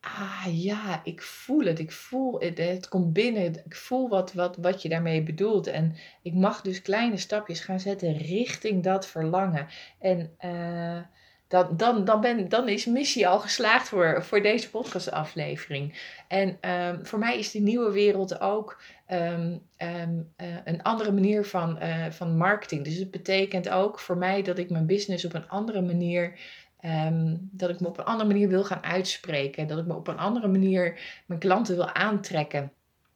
Ah 0.00 0.46
ja, 0.50 1.00
ik 1.04 1.22
voel 1.22 1.64
het. 1.64 1.78
Ik 1.78 1.92
voel 1.92 2.40
het. 2.40 2.58
Het 2.58 2.88
komt 2.88 3.12
binnen. 3.12 3.42
Ik 3.64 3.76
voel 3.76 4.08
wat, 4.08 4.32
wat, 4.32 4.56
wat 4.56 4.82
je 4.82 4.88
daarmee 4.88 5.22
bedoelt. 5.22 5.66
En 5.66 5.96
ik 6.22 6.34
mag 6.34 6.60
dus 6.60 6.82
kleine 6.82 7.16
stapjes 7.16 7.60
gaan 7.60 7.80
zetten 7.80 8.16
richting 8.16 8.82
dat 8.82 9.06
verlangen. 9.06 9.66
En 9.98 10.36
uh, 10.44 11.00
dan, 11.48 11.76
dan, 11.76 12.04
dan, 12.04 12.20
ben, 12.20 12.48
dan 12.48 12.68
is 12.68 12.86
missie 12.86 13.28
al 13.28 13.40
geslaagd 13.40 13.88
voor, 13.88 14.24
voor 14.24 14.42
deze 14.42 14.70
podcastaflevering. 14.70 15.98
En 16.28 16.70
um, 16.70 17.06
voor 17.06 17.18
mij 17.18 17.38
is 17.38 17.50
de 17.50 17.60
nieuwe 17.60 17.92
wereld 17.92 18.40
ook 18.40 18.82
um, 19.10 19.62
um, 19.78 20.32
uh, 20.36 20.46
een 20.64 20.82
andere 20.82 21.12
manier 21.12 21.44
van, 21.44 21.78
uh, 21.82 22.06
van 22.10 22.36
marketing. 22.36 22.84
Dus 22.84 22.96
het 22.96 23.10
betekent 23.10 23.68
ook 23.68 23.98
voor 23.98 24.16
mij 24.16 24.42
dat 24.42 24.58
ik 24.58 24.70
mijn 24.70 24.86
business 24.86 25.24
op 25.24 25.34
een 25.34 25.48
andere 25.48 25.82
manier. 25.82 26.38
Dat 27.40 27.70
ik 27.70 27.80
me 27.80 27.88
op 27.88 27.98
een 27.98 28.04
andere 28.04 28.28
manier 28.28 28.48
wil 28.48 28.64
gaan 28.64 28.84
uitspreken. 28.84 29.66
Dat 29.66 29.78
ik 29.78 29.86
me 29.86 29.94
op 29.94 30.08
een 30.08 30.18
andere 30.18 30.48
manier 30.48 31.00
mijn 31.26 31.40
klanten 31.40 31.74
wil 31.76 31.90
aantrekken. 31.92 32.72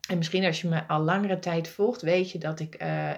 En 0.09 0.16
misschien 0.16 0.44
als 0.44 0.61
je 0.61 0.68
me 0.68 0.87
al 0.87 1.00
langere 1.00 1.38
tijd 1.38 1.68
volgt, 1.68 2.02
weet 2.02 2.30
je 2.30 2.38
dat 2.38 2.61
ik 2.61 2.83
uh, 2.83 3.11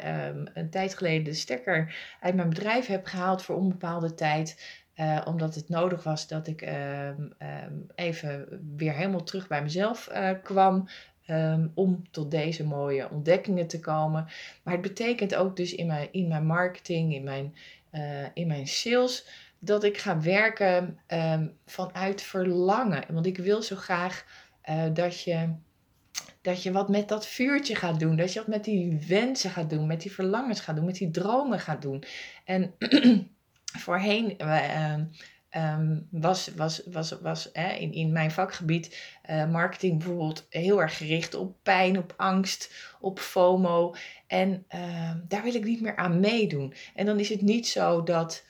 een 0.54 0.70
tijd 0.70 0.94
geleden 0.94 1.24
de 1.24 1.34
stekker 1.34 1.96
uit 2.20 2.34
mijn 2.34 2.48
bedrijf 2.48 2.86
heb 2.86 3.06
gehaald 3.06 3.42
voor 3.42 3.56
onbepaalde 3.56 4.14
tijd. 4.14 4.84
Uh, 4.96 5.20
omdat 5.24 5.54
het 5.54 5.68
nodig 5.68 6.02
was 6.02 6.28
dat 6.28 6.46
ik 6.46 6.68
um, 7.16 7.32
even 7.94 8.62
weer 8.76 8.92
helemaal 8.92 9.22
terug 9.22 9.48
bij 9.48 9.62
mezelf 9.62 10.08
uh, 10.12 10.30
kwam. 10.42 10.88
Om 11.74 12.10
tot 12.10 12.30
deze 12.30 12.64
mooie 12.64 13.10
ontdekkingen 13.10 13.66
te 13.66 13.80
komen. 13.80 14.26
Maar 14.62 14.72
het 14.72 14.82
betekent 14.82 15.34
ook 15.34 15.56
dus 15.56 15.74
in 15.74 15.86
mijn, 15.86 16.08
in 16.12 16.28
mijn 16.28 16.46
marketing, 16.46 17.14
in 17.14 17.24
mijn, 17.24 17.54
in 18.34 18.46
mijn 18.46 18.66
sales, 18.66 19.26
dat 19.58 19.84
ik 19.84 19.98
ga 19.98 20.20
werken 20.20 20.98
um, 21.08 21.58
vanuit 21.66 22.22
verlangen. 22.22 23.04
Want 23.10 23.26
ik 23.26 23.38
wil 23.38 23.62
zo 23.62 23.76
graag 23.76 24.24
dat 24.92 25.22
je 25.22 25.54
dat 26.46 26.62
je 26.62 26.72
wat 26.72 26.88
met 26.88 27.08
dat 27.08 27.26
vuurtje 27.26 27.74
gaat 27.74 28.00
doen. 28.00 28.16
Dat 28.16 28.32
je 28.32 28.38
wat 28.38 28.48
met 28.48 28.64
die 28.64 29.04
wensen 29.08 29.50
gaat 29.50 29.70
doen, 29.70 29.86
met 29.86 30.00
die 30.00 30.12
verlangens 30.12 30.60
gaat 30.60 30.76
doen, 30.76 30.84
met 30.84 30.94
die 30.94 31.10
dromen 31.10 31.60
gaat 31.60 31.82
doen. 31.82 32.04
En 32.44 32.74
voorheen 33.84 34.36
uh, 34.38 34.94
was, 36.10 36.50
was, 36.56 36.82
was, 36.90 37.20
was 37.20 37.52
in, 37.52 37.92
in 37.92 38.12
mijn 38.12 38.30
vakgebied 38.30 39.18
uh, 39.30 39.50
marketing 39.50 39.98
bijvoorbeeld 39.98 40.46
heel 40.50 40.80
erg 40.80 40.96
gericht 40.96 41.34
op 41.34 41.56
pijn, 41.62 41.98
op 41.98 42.14
angst, 42.16 42.94
op 43.00 43.18
FOMO. 43.18 43.94
En 44.26 44.64
ehm, 44.68 45.18
daar 45.28 45.42
wil 45.42 45.54
ik 45.54 45.64
niet 45.64 45.80
meer 45.80 45.96
aan 45.96 46.20
meedoen. 46.20 46.74
En 46.94 47.06
dan 47.06 47.18
is 47.20 47.28
het 47.28 47.42
niet 47.42 47.68
zo 47.68 48.02
dat, 48.02 48.44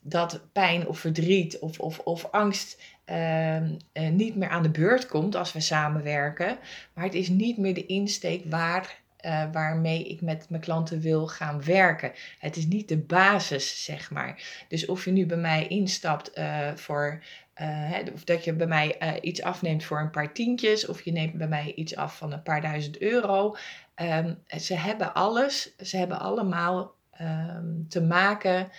dat 0.00 0.40
pijn 0.52 0.86
of 0.86 0.98
verdriet 0.98 1.58
of, 1.58 1.78
of, 1.78 1.98
of 1.98 2.28
angst 2.30 2.82
uh, 3.06 3.60
niet 4.10 4.36
meer 4.36 4.48
aan 4.48 4.62
de 4.62 4.70
beurt 4.70 5.06
komt 5.06 5.34
als 5.34 5.52
we 5.52 5.60
samenwerken. 5.60 6.58
Maar 6.92 7.04
het 7.04 7.14
is 7.14 7.28
niet 7.28 7.58
meer 7.58 7.74
de 7.74 7.86
insteek 7.86 8.42
waar 8.44 9.00
uh, 9.26 9.44
waarmee 9.52 10.04
ik 10.04 10.20
met 10.20 10.46
mijn 10.48 10.62
klanten 10.62 11.00
wil 11.00 11.26
gaan 11.26 11.64
werken. 11.64 12.12
Het 12.38 12.56
is 12.56 12.66
niet 12.66 12.88
de 12.88 12.98
basis, 12.98 13.84
zeg 13.84 14.10
maar. 14.10 14.64
Dus 14.68 14.86
of 14.86 15.04
je 15.04 15.10
nu 15.10 15.26
bij 15.26 15.36
mij 15.36 15.66
instapt 15.66 16.38
uh, 16.38 16.74
voor. 16.74 17.22
Of 18.14 18.24
dat 18.24 18.44
je 18.44 18.52
bij 18.52 18.66
mij 18.66 19.20
iets 19.20 19.42
afneemt 19.42 19.84
voor 19.84 20.00
een 20.00 20.10
paar 20.10 20.32
tientjes, 20.32 20.86
of 20.86 21.02
je 21.02 21.12
neemt 21.12 21.34
bij 21.34 21.48
mij 21.48 21.72
iets 21.74 21.96
af 21.96 22.16
van 22.16 22.32
een 22.32 22.42
paar 22.42 22.60
duizend 22.60 22.98
euro. 22.98 23.56
Um, 23.96 24.38
ze 24.60 24.74
hebben 24.74 25.14
alles, 25.14 25.76
ze 25.76 25.96
hebben 25.96 26.20
allemaal 26.20 26.94
um, 27.20 27.86
te 27.88 28.02
maken. 28.02 28.70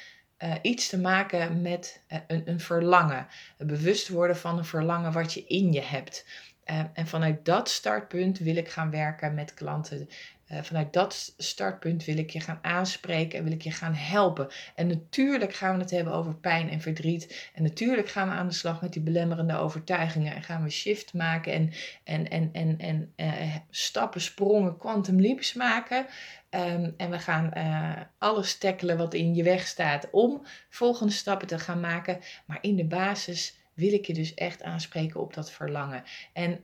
Uh, 0.43 0.53
iets 0.61 0.89
te 0.89 0.99
maken 0.99 1.61
met 1.61 2.03
uh, 2.09 2.19
een, 2.27 2.49
een, 2.49 2.59
verlangen. 2.59 3.27
Het 3.57 3.67
bewust 3.67 4.07
worden 4.07 4.37
van 4.37 4.57
een 4.57 4.65
verlangen 4.65 5.11
wat 5.11 5.33
je 5.33 5.45
in 5.45 5.73
je 5.73 5.81
hebt. 5.81 6.25
Uh, 6.65 6.79
en 6.93 7.07
vanuit 7.07 7.45
dat 7.45 7.69
startpunt 7.69 8.39
wil 8.39 8.55
ik 8.55 8.69
gaan 8.69 8.91
werken 8.91 9.33
met 9.33 9.53
klanten. 9.53 10.09
Uh, 10.51 10.61
vanuit 10.61 10.93
dat 10.93 11.33
startpunt 11.37 12.05
wil 12.05 12.17
ik 12.17 12.29
je 12.29 12.39
gaan 12.39 12.59
aanspreken 12.61 13.37
en 13.37 13.43
wil 13.43 13.53
ik 13.53 13.61
je 13.61 13.71
gaan 13.71 13.93
helpen. 13.93 14.47
En 14.75 14.87
natuurlijk 14.87 15.53
gaan 15.53 15.75
we 15.75 15.81
het 15.81 15.91
hebben 15.91 16.13
over 16.13 16.35
pijn 16.35 16.69
en 16.69 16.81
verdriet. 16.81 17.49
En 17.53 17.63
natuurlijk 17.63 18.09
gaan 18.09 18.27
we 18.27 18.33
aan 18.33 18.47
de 18.47 18.53
slag 18.53 18.81
met 18.81 18.93
die 18.93 19.01
belemmerende 19.01 19.57
overtuigingen. 19.57 20.35
En 20.35 20.43
gaan 20.43 20.63
we 20.63 20.69
shift 20.69 21.13
maken 21.13 21.53
en, 21.53 21.71
en, 22.03 22.29
en, 22.29 22.49
en, 22.51 22.77
en 22.79 23.13
uh, 23.15 23.55
stappen, 23.69 24.21
sprongen, 24.21 24.77
quantum 24.77 25.21
leaps 25.21 25.53
maken. 25.53 26.05
Um, 26.49 26.93
en 26.97 27.09
we 27.09 27.19
gaan 27.19 27.51
uh, 27.57 28.01
alles 28.17 28.57
tackelen 28.57 28.97
wat 28.97 29.13
in 29.13 29.35
je 29.35 29.43
weg 29.43 29.67
staat 29.67 30.07
om 30.11 30.45
volgende 30.69 31.13
stappen 31.13 31.47
te 31.47 31.59
gaan 31.59 31.79
maken. 31.79 32.19
Maar 32.45 32.57
in 32.61 32.75
de 32.75 32.85
basis 32.85 33.57
wil 33.73 33.93
ik 33.93 34.05
je 34.05 34.13
dus 34.13 34.33
echt 34.33 34.63
aanspreken 34.63 35.19
op 35.19 35.33
dat 35.33 35.51
verlangen. 35.51 36.03
En 36.33 36.63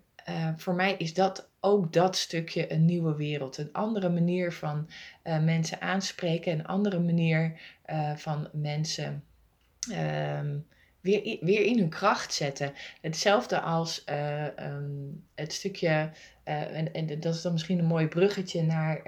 voor 0.58 0.74
mij 0.74 0.96
is 0.98 1.14
dat 1.14 1.50
ook 1.66 1.94
dat 1.94 2.16
stukje 2.16 2.72
een 2.72 2.86
nieuwe 2.86 3.16
wereld. 3.16 3.58
Een 3.58 3.74
andere 3.74 4.10
manier 4.10 4.54
van 4.54 4.90
uh, 5.24 5.44
mensen 5.44 5.82
aanspreken, 5.82 6.52
een 6.52 6.66
andere 6.66 7.00
manier 7.00 7.60
uh, 7.90 8.16
van 8.16 8.48
mensen 8.54 9.24
um, 9.92 10.66
weer, 11.02 11.38
weer 11.42 11.66
in 11.66 11.78
hun 11.78 11.90
kracht 11.90 12.34
zetten. 12.34 12.74
Hetzelfde 13.02 13.60
als 13.60 14.04
um, 14.60 15.24
het 15.36 15.54
stukje 15.54 16.10
en, 16.44 16.94
en 16.94 17.20
dat 17.20 17.36
is 17.36 17.42
dan 17.42 17.52
misschien 17.52 17.80
een 17.80 17.86
mooi 17.86 18.08
bruggetje 18.08 18.64
naar 18.64 19.02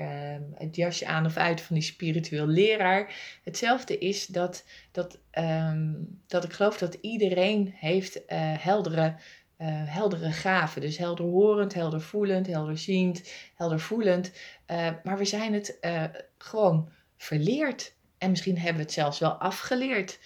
het 0.56 0.76
jasje 0.76 1.06
aan 1.06 1.26
of 1.26 1.38
uit 1.38 1.62
van 1.62 1.76
die 1.76 1.84
spiritueel 1.84 2.48
leraar. 2.48 3.14
Hetzelfde 3.44 3.98
is 3.98 4.26
dat, 4.26 4.66
dat, 4.92 5.20
ehm, 5.32 5.94
dat 6.28 6.44
ik 6.44 6.54
geloof 6.54 6.78
dat 6.78 6.98
iedereen 7.02 7.74
heeft 7.76 8.22
heldere 8.60 9.16
uh, 9.62 9.68
heldere 9.70 10.32
gaven. 10.32 10.82
Dus 10.82 10.98
helderhorend, 10.98 11.74
heldervoelend, 11.74 12.48
helderziend, 12.48 13.32
heldervoelend. 13.56 14.32
Uh, 14.68 14.90
maar 15.04 15.18
we 15.18 15.26
zijn 15.26 15.54
het 15.54 15.78
uh, 15.82 16.04
gewoon 16.38 16.90
verleerd. 17.18 17.96
En 18.18 18.30
misschien 18.30 18.58
hebben 18.58 18.76
we 18.76 18.82
het 18.82 18.94
zelfs 18.94 19.20
wel 19.20 19.32
afgeleerd. 19.32 20.20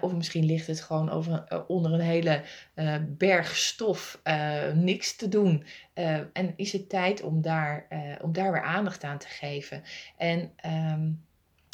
of 0.00 0.12
misschien 0.12 0.44
ligt 0.44 0.66
het 0.66 0.80
gewoon 0.80 1.10
over, 1.10 1.64
onder 1.66 1.92
een 1.92 2.00
hele 2.00 2.42
berg 3.00 3.56
stof 3.56 4.20
niks 4.74 5.16
te 5.16 5.28
doen. 5.28 5.64
en 6.32 6.52
is 6.56 6.72
het 6.72 6.88
tijd 6.88 7.22
om 7.22 7.42
daar, 7.42 7.86
om 8.22 8.32
daar 8.32 8.52
weer 8.52 8.62
aandacht 8.62 9.04
aan 9.04 9.18
te 9.18 9.28
geven. 9.28 9.82
En 10.16 10.52
um, 10.66 11.24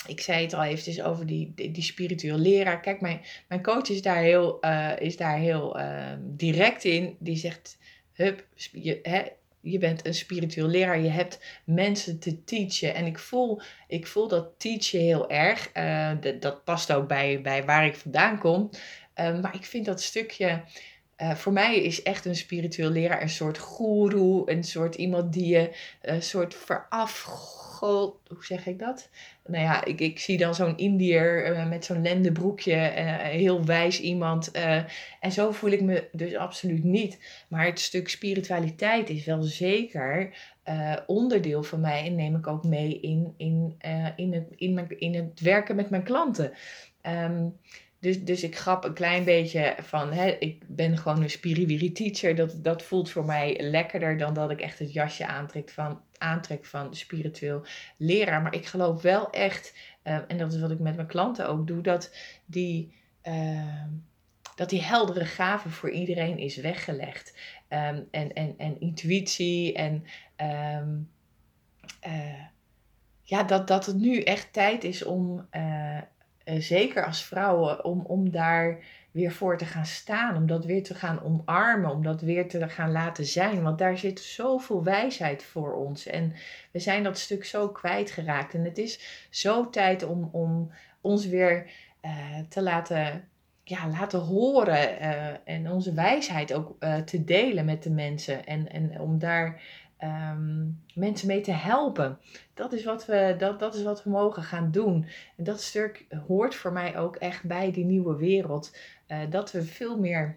ik 0.06 0.20
zei 0.20 0.42
het 0.42 0.54
al 0.54 0.62
eventjes 0.62 1.02
over 1.02 1.26
die, 1.26 1.52
die, 1.54 1.82
spiritueel 1.82 2.38
leraar. 2.38 2.80
Kijk, 2.80 3.00
mijn, 3.00 3.20
mijn 3.48 3.62
coach 3.62 3.88
is 3.88 4.02
daar 4.02 4.22
heel, 4.22 4.58
uh, 4.60 4.92
is 4.98 5.16
daar 5.16 5.38
heel 5.38 5.80
uh, 5.80 6.12
direct 6.20 6.84
in. 6.84 7.16
Die 7.18 7.36
zegt, 7.36 7.78
hup, 8.12 8.46
je, 8.72 8.98
hè, 9.02 9.22
je 9.60 9.78
bent 9.78 10.06
een 10.06 10.14
spiritueel 10.14 10.66
leraar. 10.66 11.00
Je 11.00 11.08
hebt 11.08 11.40
mensen 11.64 12.18
te 12.18 12.44
teachen. 12.44 12.94
En 12.94 13.06
ik 13.06 13.18
voel, 13.18 13.60
ik 13.88 14.06
voel 14.06 14.28
dat 14.28 14.48
teachen 14.58 15.00
heel 15.00 15.30
erg. 15.30 15.70
Uh, 15.74 16.10
dat, 16.40 16.64
past 16.64 16.92
ook 16.92 17.08
bij, 17.08 17.40
bij 17.40 17.64
waar 17.64 17.86
ik 17.86 17.94
vandaan 17.94 18.38
kom. 18.38 18.70
maar 19.14 19.54
ik 19.54 19.64
vind 19.64 19.84
dat 19.84 20.02
stukje... 20.02 20.62
Uh, 21.22 21.34
voor 21.34 21.52
mij 21.52 21.76
is 21.76 22.02
echt 22.02 22.24
een 22.24 22.36
spiritueel 22.36 22.90
leraar 22.90 23.22
een 23.22 23.28
soort 23.28 23.58
goeroe, 23.58 24.50
een 24.50 24.64
soort 24.64 24.94
iemand 24.94 25.32
die 25.32 25.46
je 25.46 25.76
een 26.02 26.22
soort 26.22 26.54
veraf 26.54 27.10
hoe 27.80 28.44
zeg 28.44 28.66
ik 28.66 28.78
dat? 28.78 29.10
Nou 29.46 29.62
ja, 29.62 29.84
ik, 29.84 30.00
ik 30.00 30.18
zie 30.18 30.38
dan 30.38 30.54
zo'n 30.54 30.76
Indiër 30.76 31.50
uh, 31.50 31.68
met 31.68 31.84
zo'n 31.84 32.02
lendebroekje, 32.02 32.92
uh, 32.96 33.16
heel 33.16 33.64
wijs 33.64 34.00
iemand. 34.00 34.56
Uh, 34.56 34.82
en 35.20 35.32
zo 35.32 35.50
voel 35.50 35.70
ik 35.70 35.80
me 35.80 36.08
dus 36.12 36.34
absoluut 36.34 36.84
niet. 36.84 37.44
Maar 37.48 37.66
het 37.66 37.80
stuk 37.80 38.08
spiritualiteit 38.08 39.10
is 39.10 39.24
wel 39.24 39.42
zeker 39.42 40.34
onderdeel 41.06 41.62
van 41.62 41.80
mij 41.80 42.06
en 42.06 42.14
neem 42.14 42.36
ik 42.36 42.46
ook 42.46 42.64
mee 42.64 43.00
in, 43.00 43.34
in, 43.36 43.76
in, 44.16 44.32
het, 44.32 44.46
in, 44.56 44.88
in 44.98 45.14
het 45.14 45.40
werken 45.40 45.76
met 45.76 45.90
mijn 45.90 46.02
klanten. 46.02 46.52
Um, 47.02 47.56
dus, 48.00 48.24
dus 48.24 48.42
ik 48.42 48.56
grap 48.56 48.84
een 48.84 48.94
klein 48.94 49.24
beetje 49.24 49.74
van, 49.82 50.12
hè, 50.12 50.26
ik 50.26 50.62
ben 50.66 50.98
gewoon 50.98 51.22
een 51.22 51.30
spiriwiri 51.30 51.92
teacher. 51.92 52.34
Dat, 52.34 52.64
dat 52.64 52.82
voelt 52.82 53.10
voor 53.10 53.24
mij 53.24 53.60
lekkerder 53.60 54.18
dan 54.18 54.34
dat 54.34 54.50
ik 54.50 54.60
echt 54.60 54.78
het 54.78 54.92
jasje 54.92 55.26
aantrek 55.26 55.70
van, 55.70 56.00
aantrek 56.18 56.64
van 56.64 56.94
spiritueel 56.94 57.66
leraar. 57.96 58.42
Maar 58.42 58.54
ik 58.54 58.66
geloof 58.66 59.02
wel 59.02 59.30
echt, 59.30 59.74
uh, 60.04 60.18
en 60.28 60.38
dat 60.38 60.52
is 60.52 60.60
wat 60.60 60.70
ik 60.70 60.78
met 60.78 60.96
mijn 60.96 61.08
klanten 61.08 61.48
ook 61.48 61.66
doe, 61.66 61.80
dat 61.80 62.16
die, 62.46 62.94
uh, 63.22 63.84
dat 64.54 64.70
die 64.70 64.82
heldere 64.82 65.24
gave 65.24 65.68
voor 65.68 65.90
iedereen 65.90 66.38
is 66.38 66.56
weggelegd. 66.56 67.38
Um, 67.68 68.08
en, 68.10 68.32
en, 68.32 68.54
en 68.56 68.80
intuïtie 68.80 69.74
en 69.74 70.04
um, 70.80 71.10
uh, 72.06 72.44
ja, 73.22 73.42
dat, 73.42 73.68
dat 73.68 73.86
het 73.86 73.96
nu 73.96 74.20
echt 74.20 74.52
tijd 74.52 74.84
is 74.84 75.04
om 75.04 75.46
uh, 75.52 75.98
zeker 76.58 77.04
als 77.04 77.24
vrouwen, 77.24 77.84
om, 77.84 78.00
om 78.00 78.30
daar 78.30 78.78
weer 79.10 79.32
voor 79.32 79.58
te 79.58 79.64
gaan 79.64 79.86
staan, 79.86 80.36
om 80.36 80.46
dat 80.46 80.64
weer 80.64 80.82
te 80.82 80.94
gaan 80.94 81.22
omarmen, 81.22 81.90
om 81.90 82.02
dat 82.02 82.20
weer 82.20 82.48
te 82.48 82.68
gaan 82.68 82.92
laten 82.92 83.24
zijn. 83.24 83.62
Want 83.62 83.78
daar 83.78 83.98
zit 83.98 84.20
zoveel 84.20 84.84
wijsheid 84.84 85.42
voor 85.42 85.74
ons. 85.74 86.06
En 86.06 86.32
we 86.70 86.78
zijn 86.78 87.02
dat 87.02 87.18
stuk 87.18 87.44
zo 87.44 87.68
kwijtgeraakt. 87.68 88.54
En 88.54 88.64
het 88.64 88.78
is 88.78 89.26
zo 89.30 89.70
tijd 89.70 90.02
om, 90.02 90.28
om 90.32 90.70
ons 91.00 91.26
weer 91.26 91.70
uh, 92.02 92.12
te 92.48 92.62
laten, 92.62 93.28
ja, 93.64 93.88
laten 93.88 94.20
horen 94.20 95.02
uh, 95.02 95.26
en 95.44 95.70
onze 95.70 95.92
wijsheid 95.92 96.52
ook 96.52 96.76
te 97.04 97.24
delen 97.24 97.64
met 97.64 97.82
de 97.82 97.90
mensen. 97.90 98.46
En, 98.46 98.68
en 98.72 99.00
om 99.00 99.18
daar 99.18 99.60
um, 100.02 100.82
mensen 100.94 101.26
mee 101.26 101.40
te 101.40 101.52
helpen. 101.52 102.18
Dat 102.54 102.72
is, 102.72 102.84
wat 102.84 103.06
we, 103.06 103.34
dat, 103.38 103.58
dat 103.58 103.74
is 103.74 103.82
wat 103.82 104.04
we 104.04 104.10
mogen 104.10 104.42
gaan 104.42 104.70
doen. 104.70 105.06
En 105.36 105.44
dat 105.44 105.60
stuk 105.62 106.06
hoort 106.26 106.54
voor 106.54 106.72
mij 106.72 106.98
ook 106.98 107.16
echt 107.16 107.44
bij 107.44 107.72
die 107.72 107.84
nieuwe 107.84 108.16
wereld. 108.16 108.76
Uh, 109.08 109.18
dat 109.30 109.52
we 109.52 109.62
veel 109.62 109.98
meer. 109.98 110.36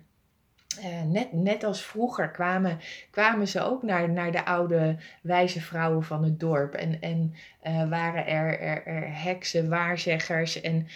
Uh, 0.80 1.02
net, 1.04 1.34
net 1.34 1.64
als 1.64 1.86
vroeger 1.86 2.32
kwamen, 2.32 2.80
kwamen 3.12 3.48
ze 3.48 3.62
ook 3.62 3.84
naar, 3.84 4.10
naar 4.10 4.32
de 4.32 4.46
oude 4.46 4.98
wijze 5.22 5.62
vrouwen 5.62 6.04
van 6.04 6.24
het 6.24 6.40
dorp. 6.40 6.74
En, 6.74 7.02
en 7.02 7.34
uh, 7.64 7.90
waren 7.90 8.28
er, 8.28 8.60
er, 8.60 8.86
er, 8.86 9.22
heksen, 9.22 9.70
waarzeggers. 9.70 10.62
En 10.62 10.88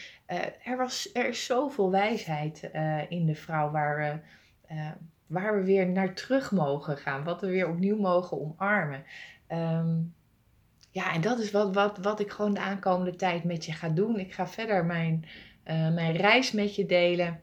er, 0.64 0.78
was, 0.78 1.10
er 1.14 1.28
is 1.28 1.46
zoveel 1.46 1.92
wijsheid 1.92 2.70
in 3.10 3.26
de 3.26 3.36
vrouw 3.36 3.72
waar 3.72 3.98
we 3.98 4.20
waar 5.28 5.56
we 5.56 5.64
weer 5.64 5.88
naar 5.88 6.14
terug 6.14 6.52
mogen 6.52 6.98
gaan, 6.98 7.24
wat 7.24 7.42
we 7.42 7.48
weer 7.48 7.70
opnieuw 7.70 7.98
mogen 7.98 8.42
omarmen. 8.42 9.04
Um, 9.52 10.14
ja, 10.92 11.14
en 11.14 11.22
dat 11.22 11.40
is 11.40 11.52
wat, 11.52 11.74
wat, 11.74 11.98
wat 11.98 12.20
ik 12.20 12.32
gewoon 12.32 12.54
de 12.54 12.60
aankomende 12.60 13.16
tijd 13.16 13.44
met 13.44 13.66
je 13.66 13.72
ga 13.72 13.90
doen. 13.90 14.20
Ik 14.20 14.34
ga 14.34 14.48
verder 14.48 14.86
mijn, 14.86 15.26
uh, 15.66 15.94
mijn 15.94 16.16
reis 16.16 16.52
met 16.52 16.76
je 16.76 16.86
delen. 16.86 17.40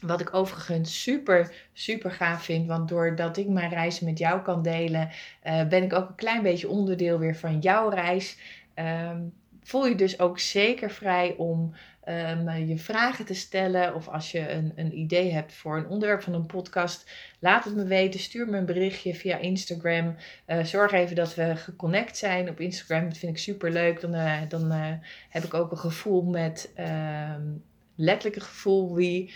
Wat 0.00 0.20
ik 0.20 0.34
overigens 0.34 1.02
super, 1.02 1.68
super 1.72 2.10
gaaf 2.10 2.42
vind. 2.42 2.66
Want 2.66 2.88
doordat 2.88 3.36
ik 3.36 3.48
mijn 3.48 3.70
reis 3.70 4.00
met 4.00 4.18
jou 4.18 4.42
kan 4.42 4.62
delen, 4.62 5.10
uh, 5.44 5.68
ben 5.68 5.82
ik 5.82 5.92
ook 5.92 6.08
een 6.08 6.14
klein 6.14 6.42
beetje 6.42 6.68
onderdeel 6.68 7.18
weer 7.18 7.36
van 7.36 7.58
jouw 7.58 7.88
reis. 7.88 8.38
Um, 8.74 9.32
voel 9.62 9.86
je 9.86 9.94
dus 9.94 10.20
ook 10.20 10.38
zeker 10.38 10.90
vrij 10.90 11.34
om 11.36 11.74
um, 12.08 12.66
je 12.66 12.78
vragen 12.78 13.24
te 13.24 13.34
stellen. 13.34 13.94
Of 13.94 14.08
als 14.08 14.32
je 14.32 14.50
een, 14.50 14.72
een 14.76 14.98
idee 14.98 15.32
hebt 15.32 15.52
voor 15.52 15.76
een 15.76 15.88
onderwerp 15.88 16.22
van 16.22 16.34
een 16.34 16.46
podcast, 16.46 17.10
laat 17.38 17.64
het 17.64 17.74
me 17.74 17.84
weten. 17.84 18.20
Stuur 18.20 18.48
me 18.48 18.56
een 18.56 18.66
berichtje 18.66 19.14
via 19.14 19.36
Instagram. 19.36 20.16
Uh, 20.46 20.64
zorg 20.64 20.92
even 20.92 21.16
dat 21.16 21.34
we 21.34 21.56
geconnect 21.56 22.16
zijn 22.16 22.48
op 22.48 22.60
Instagram. 22.60 23.08
Dat 23.08 23.18
vind 23.18 23.32
ik 23.32 23.38
super 23.38 23.72
leuk. 23.72 24.00
Dan, 24.00 24.14
uh, 24.14 24.40
dan 24.48 24.72
uh, 24.72 24.92
heb 25.28 25.44
ik 25.44 25.54
ook 25.54 25.70
een 25.70 25.78
gevoel 25.78 26.22
met. 26.22 26.72
Um, 26.78 27.62
letterlijk 27.96 28.36
een 28.36 28.42
gevoel 28.42 28.94
wie, 28.94 29.32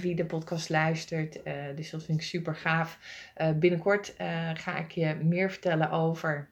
wie 0.00 0.14
de 0.14 0.24
podcast 0.24 0.68
luistert. 0.68 1.40
dus 1.76 1.90
dat 1.90 2.04
vind 2.04 2.20
ik 2.20 2.26
super 2.26 2.54
gaaf. 2.54 2.98
binnenkort 3.56 4.14
ga 4.54 4.78
ik 4.78 4.90
je 4.90 5.14
meer 5.22 5.50
vertellen 5.50 5.90
over 5.90 6.48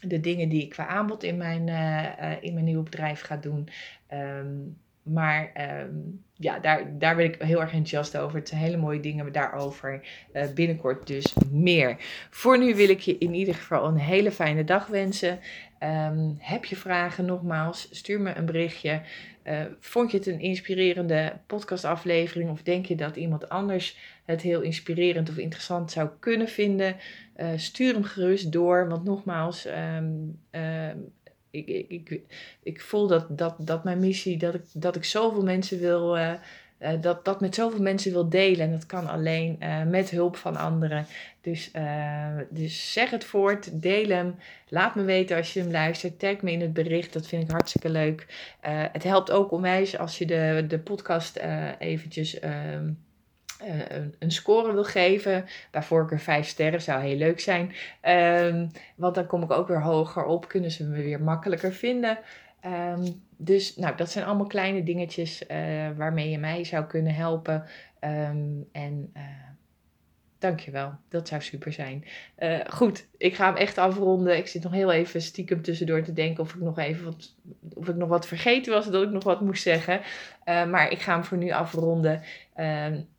de 0.00 0.20
dingen 0.20 0.48
die 0.48 0.62
ik 0.62 0.70
qua 0.70 0.86
aanbod 0.86 1.22
in 1.22 1.36
mijn, 1.36 1.68
in 2.42 2.52
mijn 2.54 2.64
nieuwe 2.64 2.82
bedrijf 2.82 3.20
ga 3.20 3.36
doen. 3.36 3.68
Um, 4.12 4.76
maar 5.08 5.52
um, 5.82 6.24
ja, 6.34 6.58
daar, 6.58 6.98
daar 6.98 7.16
ben 7.16 7.24
ik 7.24 7.42
heel 7.42 7.60
erg 7.60 7.72
enthousiast 7.72 8.16
over. 8.16 8.38
Het 8.38 8.48
zijn 8.48 8.60
hele 8.60 8.76
mooie 8.76 9.00
dingen 9.00 9.32
daarover. 9.32 10.00
Uh, 10.32 10.42
binnenkort 10.54 11.06
dus 11.06 11.34
meer. 11.50 11.96
Voor 12.30 12.58
nu 12.58 12.74
wil 12.74 12.88
ik 12.88 13.00
je 13.00 13.18
in 13.18 13.34
ieder 13.34 13.54
geval 13.54 13.88
een 13.88 13.98
hele 13.98 14.32
fijne 14.32 14.64
dag 14.64 14.86
wensen. 14.86 15.38
Um, 15.82 16.36
heb 16.38 16.64
je 16.64 16.76
vragen 16.76 17.24
nogmaals, 17.24 17.88
stuur 17.90 18.20
me 18.20 18.34
een 18.34 18.46
berichtje. 18.46 19.00
Uh, 19.44 19.60
vond 19.80 20.10
je 20.10 20.16
het 20.16 20.26
een 20.26 20.40
inspirerende 20.40 21.32
podcastaflevering 21.46 22.50
of 22.50 22.62
denk 22.62 22.86
je 22.86 22.94
dat 22.94 23.16
iemand 23.16 23.48
anders 23.48 23.98
het 24.24 24.42
heel 24.42 24.60
inspirerend 24.60 25.28
of 25.28 25.36
interessant 25.36 25.90
zou 25.90 26.08
kunnen 26.18 26.48
vinden? 26.48 26.96
Uh, 27.36 27.48
stuur 27.56 27.92
hem 27.92 28.04
gerust 28.04 28.52
door, 28.52 28.88
want 28.88 29.04
nogmaals, 29.04 29.66
um, 29.66 30.40
ik, 31.66 31.86
ik, 31.88 32.20
ik, 32.62 32.80
voel 32.80 33.06
dat, 33.06 33.38
dat, 33.38 33.54
dat 33.58 33.84
mijn 33.84 34.00
missie, 34.00 34.36
dat 34.36 34.54
ik, 34.54 34.62
dat 34.72 34.96
ik 34.96 35.04
zoveel 35.04 35.42
mensen 35.42 35.78
wil, 35.78 36.16
uh, 36.16 36.32
uh, 36.80 36.90
dat, 37.00 37.24
dat 37.24 37.40
met 37.40 37.54
zoveel 37.54 37.82
mensen 37.82 38.12
wil 38.12 38.28
delen. 38.28 38.60
En 38.60 38.70
dat 38.70 38.86
kan 38.86 39.08
alleen 39.08 39.56
uh, 39.62 39.82
met 39.82 40.10
hulp 40.10 40.36
van 40.36 40.56
anderen. 40.56 41.06
Dus, 41.40 41.70
dus 42.50 42.92
zeg 42.92 43.10
het 43.10 43.24
voort, 43.24 43.82
deel 43.82 44.08
hem. 44.08 44.34
Laat 44.68 44.94
me 44.94 45.02
weten 45.02 45.36
als 45.36 45.52
je 45.52 45.60
hem 45.60 45.70
luistert. 45.70 46.18
Tag 46.18 46.40
me 46.40 46.52
in 46.52 46.60
het 46.60 46.72
bericht, 46.72 47.12
dat 47.12 47.26
vind 47.26 47.42
ik 47.42 47.50
hartstikke 47.50 47.90
leuk. 47.90 48.26
het 48.92 49.02
helpt 49.02 49.30
ook 49.30 49.50
onwijs 49.50 49.98
als 49.98 50.18
je 50.18 50.26
de, 50.26 50.64
de 50.68 50.78
podcast 50.78 51.40
eventjes 51.78 52.38
ehm, 52.38 52.90
uh, 53.64 54.04
een, 54.18 54.30
score 54.30 54.72
wil 54.72 54.84
geven. 54.84 55.44
Bij 55.70 55.82
voorkeur 55.82 56.20
5 56.20 56.46
sterren 56.46 56.82
zou 56.82 57.02
heel 57.02 57.16
leuk 57.16 57.40
zijn. 57.40 57.72
Um, 58.44 58.70
want 58.96 59.14
dan 59.14 59.26
kom 59.26 59.42
ik 59.42 59.50
ook 59.50 59.68
weer 59.68 59.82
hoger 59.82 60.24
op. 60.24 60.48
Kunnen 60.48 60.70
ze 60.70 60.84
me 60.84 61.02
weer 61.02 61.22
makkelijker 61.22 61.72
vinden. 61.72 62.18
Um, 62.66 63.22
dus 63.36 63.76
nou, 63.76 63.96
dat 63.96 64.10
zijn 64.10 64.24
allemaal 64.24 64.46
kleine 64.46 64.82
dingetjes 64.82 65.42
uh, 65.42 65.56
waarmee 65.96 66.30
je 66.30 66.38
mij 66.38 66.64
zou 66.64 66.84
kunnen 66.84 67.14
helpen. 67.14 67.64
Um, 68.04 68.68
en 68.72 69.10
uh, 69.16 69.22
dankjewel, 70.38 70.94
dat 71.08 71.28
zou 71.28 71.42
super 71.42 71.72
zijn. 71.72 72.04
Goed, 72.68 73.06
ik 73.16 73.34
ga 73.34 73.46
hem 73.46 73.56
echt 73.56 73.78
afronden. 73.78 74.36
Ik 74.36 74.46
zit 74.46 74.62
nog 74.62 74.72
heel 74.72 74.92
even 74.92 75.22
stiekem 75.22 75.62
tussendoor 75.62 76.02
te 76.02 76.12
denken 76.12 76.42
of 76.42 76.54
ik 76.54 76.60
nog 76.60 76.78
even 76.78 77.16
of 77.74 77.88
ik 77.88 77.96
nog 77.96 78.08
wat 78.08 78.26
vergeten 78.26 78.72
was, 78.72 78.90
dat 78.90 79.02
ik 79.02 79.10
nog 79.10 79.24
wat 79.24 79.40
moest 79.40 79.62
zeggen. 79.62 80.00
maar 80.44 80.90
ik 80.90 80.98
ga 80.98 81.12
hem 81.12 81.24
voor 81.24 81.38
nu 81.38 81.50
afronden. 81.50 82.22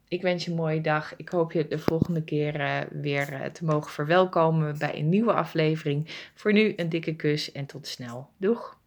Ik 0.09 0.21
wens 0.21 0.45
je 0.45 0.51
een 0.51 0.57
mooie 0.57 0.81
dag. 0.81 1.15
Ik 1.15 1.29
hoop 1.29 1.51
je 1.51 1.67
de 1.67 1.79
volgende 1.79 2.23
keer 2.23 2.59
uh, 2.59 2.79
weer 2.91 3.33
uh, 3.33 3.45
te 3.45 3.65
mogen 3.65 3.91
verwelkomen 3.91 4.77
bij 4.77 4.97
een 4.97 5.09
nieuwe 5.09 5.33
aflevering. 5.33 6.29
Voor 6.33 6.53
nu 6.53 6.73
een 6.75 6.89
dikke 6.89 7.15
kus 7.15 7.51
en 7.51 7.65
tot 7.65 7.87
snel. 7.87 8.29
Doeg! 8.37 8.78